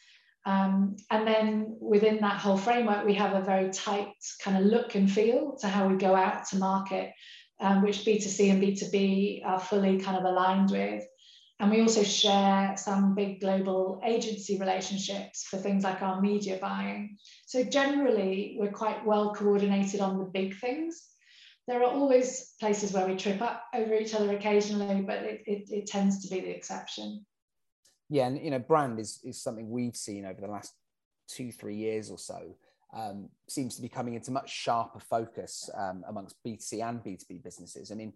Um, 0.45 0.97
and 1.09 1.25
then 1.25 1.77
within 1.79 2.19
that 2.21 2.39
whole 2.39 2.57
framework, 2.57 3.05
we 3.05 3.15
have 3.15 3.33
a 3.33 3.45
very 3.45 3.69
tight 3.71 4.13
kind 4.41 4.57
of 4.57 4.65
look 4.65 4.95
and 4.95 5.11
feel 5.11 5.57
to 5.61 5.67
how 5.67 5.87
we 5.87 5.95
go 5.95 6.15
out 6.15 6.47
to 6.49 6.57
market, 6.57 7.11
um, 7.59 7.81
which 7.81 8.05
B2C 8.05 8.51
and 8.51 8.61
B2B 8.61 9.45
are 9.45 9.59
fully 9.59 9.99
kind 9.99 10.17
of 10.17 10.25
aligned 10.25 10.69
with. 10.69 11.03
And 11.59 11.71
we 11.71 11.81
also 11.81 12.03
share 12.03 12.75
some 12.77 13.15
big 13.15 13.39
global 13.39 14.01
agency 14.03 14.59
relationships 14.59 15.45
for 15.45 15.55
things 15.57 15.85
like 15.85 16.01
our 16.01 16.21
media 16.21 16.59
buying. 16.61 17.17
So 17.45 17.63
generally, 17.63 18.57
we're 18.59 18.71
quite 18.71 19.05
well 19.05 19.33
coordinated 19.33 20.01
on 20.01 20.19
the 20.19 20.25
big 20.25 20.59
things 20.59 21.01
there 21.67 21.81
are 21.81 21.91
always 21.91 22.53
places 22.59 22.93
where 22.93 23.07
we 23.07 23.15
trip 23.15 23.41
up 23.41 23.63
over 23.73 23.95
each 23.95 24.13
other 24.13 24.31
occasionally, 24.31 25.01
but 25.01 25.23
it, 25.23 25.43
it, 25.47 25.69
it, 25.71 25.87
tends 25.87 26.23
to 26.23 26.33
be 26.33 26.41
the 26.41 26.55
exception. 26.55 27.25
Yeah, 28.09 28.27
and 28.27 28.39
you 28.39 28.51
know, 28.51 28.59
brand 28.59 28.99
is 28.99 29.19
is 29.23 29.41
something 29.41 29.69
we've 29.69 29.95
seen 29.95 30.25
over 30.25 30.39
the 30.39 30.47
last 30.47 30.73
two, 31.27 31.51
three 31.51 31.75
years 31.75 32.11
or 32.11 32.19
so. 32.19 32.55
Um, 32.95 33.29
seems 33.49 33.75
to 33.75 33.81
be 33.81 33.89
coming 33.89 34.13
into 34.13 34.31
much 34.31 34.49
sharper 34.49 34.99
focus 34.99 35.69
um, 35.75 36.03
amongst 36.07 36.35
B2C 36.45 36.87
and 36.87 37.03
B2B 37.03 37.43
businesses. 37.43 37.91
I 37.91 37.95
mean, 37.95 38.13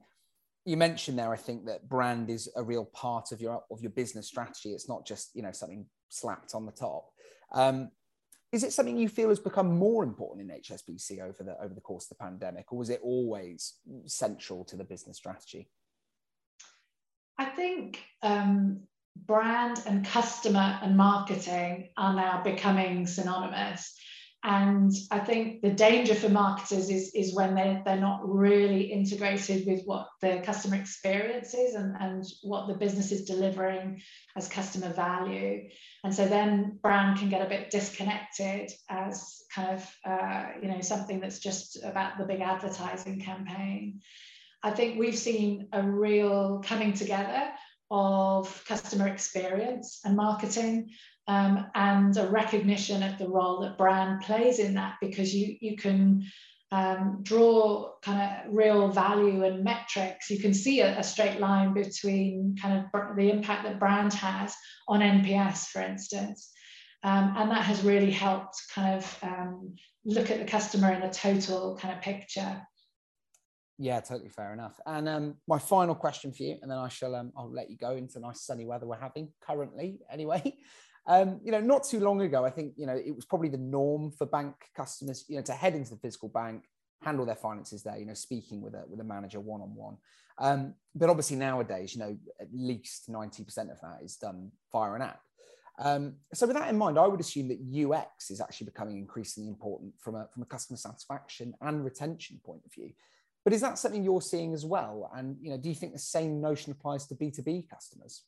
you 0.64 0.78
mentioned 0.78 1.18
there, 1.18 1.34
I 1.34 1.38
think 1.38 1.66
that 1.66 1.90
brand 1.90 2.30
is 2.30 2.50
a 2.56 2.64
real 2.64 2.86
part 2.86 3.32
of 3.32 3.42
your 3.42 3.64
of 3.72 3.82
your 3.82 3.92
business 3.92 4.28
strategy. 4.28 4.70
It's 4.70 4.88
not 4.88 5.08
just 5.08 5.32
you 5.34 5.42
know 5.42 5.52
something 5.52 5.86
slapped 6.10 6.54
on 6.54 6.66
the 6.68 6.72
top. 6.72 7.10
Um, 7.52 7.90
is 8.52 8.64
it 8.64 8.74
something 8.74 8.98
you 8.98 9.10
feel 9.10 9.30
has 9.30 9.40
become 9.40 9.78
more 9.78 10.04
important 10.04 10.50
in 10.50 10.58
HSBC 10.60 11.22
over 11.22 11.44
the 11.44 11.62
over 11.62 11.74
the 11.74 11.82
course 11.82 12.06
of 12.06 12.18
the 12.18 12.24
pandemic, 12.24 12.72
or 12.72 12.80
was 12.80 12.90
it 12.90 13.00
always 13.04 13.76
central 14.06 14.64
to 14.66 14.76
the 14.76 14.84
business 14.84 15.18
strategy? 15.18 15.70
I 17.38 17.46
think 17.46 18.04
um, 18.22 18.82
brand 19.16 19.82
and 19.86 20.06
customer 20.06 20.80
and 20.82 20.98
marketing 20.98 21.90
are 21.96 22.14
now 22.14 22.44
becoming 22.44 23.06
synonymous. 23.06 23.96
And 24.44 24.94
I 25.12 25.20
think 25.20 25.62
the 25.62 25.72
danger 25.72 26.16
for 26.16 26.30
marketers 26.30 26.90
is, 26.90 27.12
is 27.14 27.36
when 27.36 27.56
they, 27.56 27.82
they're 27.84 27.98
not 28.00 28.22
really 28.24 28.84
integrated 28.84 29.68
with 29.68 29.84
what 29.84 30.08
the 30.22 30.42
customer 30.46 30.78
experience 30.78 31.54
is 31.54 31.76
and, 31.76 31.94
and 32.00 32.24
what 32.42 32.68
the 32.68 32.74
business 32.74 33.12
is 33.12 33.26
delivering 33.26 34.02
as 34.38 34.48
customer 34.48 34.94
value. 34.94 35.68
And 36.06 36.16
so 36.16 36.26
then 36.26 36.80
brand 36.82 37.20
can 37.20 37.28
get 37.28 37.46
a 37.46 37.50
bit 37.50 37.70
disconnected 37.70 38.72
as 38.90 39.42
kind 39.54 39.72
of, 39.72 39.96
uh, 40.06 40.46
you 40.62 40.70
know, 40.70 40.80
something 40.80 41.20
that's 41.20 41.40
just 41.40 41.84
about 41.84 42.18
the 42.18 42.24
big 42.24 42.40
advertising 42.40 43.20
campaign. 43.20 44.00
I 44.64 44.72
think 44.72 44.98
we've 44.98 45.18
seen 45.18 45.68
a 45.74 45.84
real 45.84 46.62
coming 46.64 46.94
together 46.94 47.50
of 47.92 48.64
customer 48.66 49.08
experience 49.08 50.00
and 50.06 50.16
marketing 50.16 50.92
um, 51.30 51.68
and 51.76 52.18
a 52.18 52.26
recognition 52.28 53.04
of 53.04 53.20
the 53.20 53.30
role 53.30 53.60
that 53.62 53.78
brand 53.78 54.22
plays 54.22 54.58
in 54.58 54.74
that 54.74 54.96
because 55.00 55.34
you, 55.34 55.58
you 55.62 55.78
can 55.78 56.26
um, 56.72 57.20
draw 57.22 57.92
kind 58.02 58.20
of 58.20 58.52
real 58.52 58.88
value 58.88 59.44
and 59.44 59.64
metrics. 59.64 60.32
You 60.32 60.40
can 60.40 60.56
see 60.56 60.82
a, 60.82 60.98
a, 60.98 61.04
straight 61.04 61.40
line 61.40 61.76
between 61.76 62.56
kind 62.60 62.84
of 62.84 63.16
the 63.16 63.30
impact 63.30 63.64
that 63.64 63.80
brand 63.80 64.12
has 64.14 64.56
on 64.88 65.02
NPS, 65.02 65.68
for 65.68 65.84
instance. 65.84 66.52
Um, 67.04 67.36
and 67.38 67.52
that 67.52 67.62
has 67.62 67.84
really 67.84 68.12
helped 68.12 68.60
kind 68.74 68.98
of 68.98 69.20
um, 69.22 69.76
look 70.06 70.32
at 70.32 70.40
the 70.40 70.46
customer 70.46 70.92
in 70.92 71.04
a 71.04 71.14
total 71.14 71.78
kind 71.80 71.94
of 71.96 72.02
picture. 72.02 72.60
Yeah, 73.78 74.00
totally 74.00 74.30
fair 74.30 74.52
enough. 74.52 74.80
And 74.88 75.08
um, 75.08 75.36
my 75.48 75.60
final 75.60 75.94
question 75.94 76.34
for 76.34 76.42
you, 76.42 76.58
and 76.62 76.72
then 76.72 76.78
I 76.80 76.88
shall 76.90 77.14
um, 77.16 77.32
I'll 77.38 77.54
let 77.54 77.70
you 77.70 77.78
go 77.78 77.92
into 77.92 78.20
nice 78.20 78.42
sunny 78.42 78.66
weather 78.66 78.88
we're 78.88 79.00
having 79.00 79.32
currently. 79.42 80.00
Anyway, 80.12 80.58
um, 81.08 81.40
you 81.44 81.52
know, 81.52 81.62
not 81.62 81.84
too 81.84 82.00
long 82.00 82.22
ago, 82.22 82.46
I 82.46 82.50
think, 82.50 82.74
you 82.78 82.86
know, 82.86 82.96
it 82.96 83.16
was 83.16 83.26
probably 83.26 83.50
the 83.50 83.58
norm 83.58 84.12
for 84.12 84.26
bank 84.26 84.56
customers, 84.76 85.26
you 85.28 85.38
know, 85.38 85.42
to 85.44 85.54
head 85.54 85.76
into 85.76 85.92
the 85.92 86.00
physical 86.00 86.30
bank, 86.30 86.64
handle 87.02 87.26
their 87.26 87.36
finances 87.36 87.84
there, 87.84 87.98
you 87.98 88.06
know, 88.06 88.14
speaking 88.14 88.62
with 88.62 88.74
a, 88.74 88.84
with 88.88 89.00
a 89.00 89.04
manager 89.04 89.40
one-on-one. 89.40 89.98
Um, 90.38 90.76
but 90.96 91.10
obviously 91.10 91.38
nowadays, 91.38 91.94
you 91.94 92.00
know, 92.00 92.18
at 92.40 92.48
least 92.54 93.10
90% 93.10 93.72
of 93.72 93.82
that 93.82 94.00
is 94.04 94.16
done 94.16 94.52
via 94.72 94.94
an 94.94 95.02
app. 95.02 95.22
Um, 95.80 96.16
so 96.34 96.46
with 96.46 96.58
that 96.58 96.70
in 96.70 96.78
mind, 96.78 97.00
I 97.00 97.08
would 97.08 97.22
assume 97.22 97.48
that 97.48 97.60
UX 97.60 98.32
is 98.32 98.42
actually 98.42 98.66
becoming 98.66 98.98
increasingly 98.98 99.48
important 99.48 99.94
from 100.00 100.16
a, 100.16 100.28
from 100.34 100.44
a 100.44 100.46
customer 100.46 100.78
satisfaction 100.78 101.54
and 101.62 101.84
retention 101.86 102.40
point 102.44 102.62
of 102.66 102.74
view. 102.74 102.92
But 103.46 103.54
is 103.54 103.62
that 103.62 103.80
something 103.80 104.04
you're 104.04 104.22
seeing 104.22 104.54
as 104.54 104.66
well? 104.66 105.10
And, 105.16 105.38
you 105.42 105.50
know, 105.50 105.58
do 105.58 105.70
you 105.70 105.76
think 105.76 105.94
the 105.94 106.00
same 106.00 106.42
notion 106.42 106.74
applies 106.74 107.08
to 107.08 107.16
B2B 107.16 107.70
customers? 107.70 108.24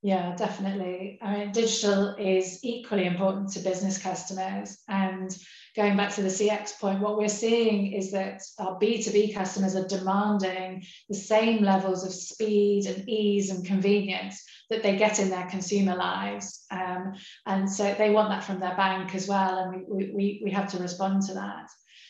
Yeah, 0.00 0.36
definitely. 0.36 1.18
I 1.20 1.38
mean, 1.38 1.52
digital 1.52 2.14
is 2.14 2.60
equally 2.62 3.06
important 3.06 3.50
to 3.52 3.58
business 3.58 3.98
customers. 3.98 4.78
And 4.88 5.36
going 5.74 5.96
back 5.96 6.14
to 6.14 6.22
the 6.22 6.28
CX 6.28 6.78
point, 6.78 7.00
what 7.00 7.18
we're 7.18 7.28
seeing 7.28 7.92
is 7.92 8.12
that 8.12 8.42
our 8.60 8.78
B2B 8.78 9.34
customers 9.34 9.74
are 9.74 9.88
demanding 9.88 10.84
the 11.08 11.16
same 11.16 11.64
levels 11.64 12.04
of 12.04 12.12
speed 12.12 12.86
and 12.86 13.08
ease 13.08 13.50
and 13.50 13.66
convenience 13.66 14.40
that 14.70 14.84
they 14.84 14.96
get 14.96 15.18
in 15.18 15.30
their 15.30 15.46
consumer 15.46 15.96
lives. 15.96 16.64
Um, 16.70 17.14
and 17.46 17.68
so 17.68 17.92
they 17.98 18.10
want 18.10 18.28
that 18.28 18.44
from 18.44 18.60
their 18.60 18.76
bank 18.76 19.16
as 19.16 19.26
well. 19.26 19.58
And 19.58 19.84
we, 19.88 20.12
we, 20.12 20.40
we 20.44 20.50
have 20.52 20.70
to 20.72 20.78
respond 20.78 21.22
to 21.22 21.34
that. 21.34 21.68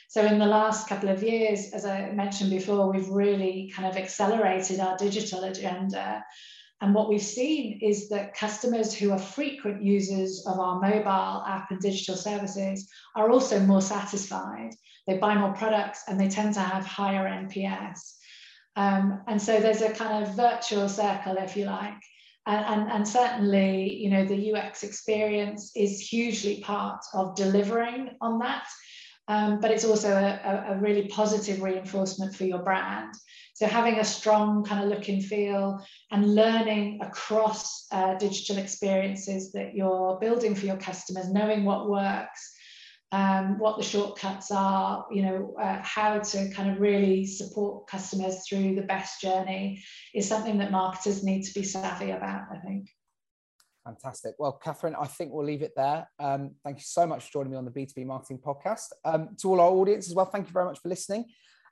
So 0.08 0.24
in 0.24 0.38
the 0.38 0.46
last 0.46 0.88
couple 0.88 1.08
of 1.08 1.22
years, 1.22 1.72
as 1.72 1.86
I 1.86 2.10
mentioned 2.12 2.50
before, 2.50 2.90
we've 2.90 3.08
really 3.08 3.72
kind 3.74 3.88
of 3.88 3.96
accelerated 3.96 4.80
our 4.80 4.96
digital 4.96 5.44
agenda. 5.44 6.24
And 6.80 6.94
what 6.94 7.08
we've 7.08 7.20
seen 7.20 7.80
is 7.82 8.08
that 8.10 8.34
customers 8.34 8.94
who 8.94 9.10
are 9.10 9.18
frequent 9.18 9.82
users 9.82 10.46
of 10.46 10.60
our 10.60 10.80
mobile 10.80 11.44
app 11.46 11.70
and 11.70 11.80
digital 11.80 12.14
services 12.14 12.88
are 13.16 13.30
also 13.30 13.58
more 13.60 13.82
satisfied. 13.82 14.74
They 15.06 15.18
buy 15.18 15.34
more 15.34 15.54
products 15.54 16.04
and 16.06 16.20
they 16.20 16.28
tend 16.28 16.54
to 16.54 16.60
have 16.60 16.86
higher 16.86 17.28
NPS. 17.28 18.14
Um, 18.76 19.22
and 19.26 19.42
so 19.42 19.58
there's 19.58 19.82
a 19.82 19.90
kind 19.90 20.24
of 20.24 20.36
virtual 20.36 20.88
circle, 20.88 21.36
if 21.38 21.56
you 21.56 21.64
like. 21.64 22.00
And, 22.46 22.64
and, 22.64 22.90
and, 22.92 23.08
certainly, 23.08 23.94
you 23.94 24.08
know, 24.08 24.24
the 24.24 24.54
UX 24.54 24.84
experience 24.84 25.72
is 25.74 26.00
hugely 26.00 26.60
part 26.60 27.04
of 27.12 27.34
delivering 27.34 28.10
on 28.20 28.38
that. 28.38 28.66
Um, 29.26 29.60
but 29.60 29.70
it's 29.70 29.84
also 29.84 30.10
a, 30.10 30.74
a, 30.74 30.78
really 30.78 31.08
positive 31.08 31.60
reinforcement 31.60 32.34
for 32.34 32.44
your 32.44 32.60
brand. 32.60 33.12
So 33.58 33.66
having 33.66 33.98
a 33.98 34.04
strong 34.04 34.62
kind 34.62 34.84
of 34.84 34.88
look 34.88 35.08
and 35.08 35.24
feel 35.24 35.84
and 36.12 36.32
learning 36.36 37.00
across 37.02 37.86
uh, 37.90 38.14
digital 38.14 38.56
experiences 38.56 39.50
that 39.50 39.74
you're 39.74 40.16
building 40.20 40.54
for 40.54 40.64
your 40.64 40.76
customers, 40.76 41.28
knowing 41.32 41.64
what 41.64 41.90
works, 41.90 42.54
um, 43.10 43.58
what 43.58 43.76
the 43.76 43.82
shortcuts 43.82 44.52
are, 44.52 45.06
you 45.10 45.22
know, 45.22 45.56
uh, 45.60 45.80
how 45.82 46.20
to 46.20 46.48
kind 46.52 46.70
of 46.70 46.80
really 46.80 47.26
support 47.26 47.88
customers 47.88 48.46
through 48.48 48.76
the 48.76 48.82
best 48.82 49.20
journey 49.20 49.82
is 50.14 50.28
something 50.28 50.58
that 50.58 50.70
marketers 50.70 51.24
need 51.24 51.42
to 51.42 51.52
be 51.52 51.64
savvy 51.64 52.12
about, 52.12 52.42
I 52.52 52.58
think. 52.58 52.88
Fantastic. 53.84 54.36
Well, 54.38 54.52
Catherine, 54.52 54.94
I 54.94 55.06
think 55.08 55.32
we'll 55.32 55.44
leave 55.44 55.62
it 55.62 55.72
there. 55.74 56.08
Um, 56.20 56.52
thank 56.62 56.76
you 56.76 56.84
so 56.84 57.08
much 57.08 57.24
for 57.24 57.32
joining 57.32 57.50
me 57.50 57.58
on 57.58 57.64
the 57.64 57.72
B2B 57.72 58.06
Marketing 58.06 58.38
Podcast. 58.38 58.92
Um, 59.04 59.30
to 59.40 59.48
all 59.48 59.60
our 59.60 59.70
audience 59.72 60.08
as 60.08 60.14
well, 60.14 60.26
thank 60.26 60.46
you 60.46 60.52
very 60.52 60.66
much 60.66 60.78
for 60.78 60.88
listening. 60.88 61.24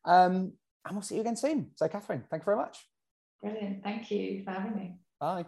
Um, 0.05 0.55
and 0.87 0.96
we'll 0.96 1.03
see 1.03 1.16
you 1.16 1.20
again 1.20 1.37
soon. 1.37 1.70
So, 1.75 1.88
Catherine, 1.88 2.25
thank 2.31 2.42
you 2.42 2.44
very 2.44 2.57
much. 2.57 2.87
Brilliant. 3.42 3.83
Thank 3.83 4.11
you 4.11 4.42
for 4.44 4.53
having 4.53 4.77
me. 4.77 4.99
Bye. 5.20 5.44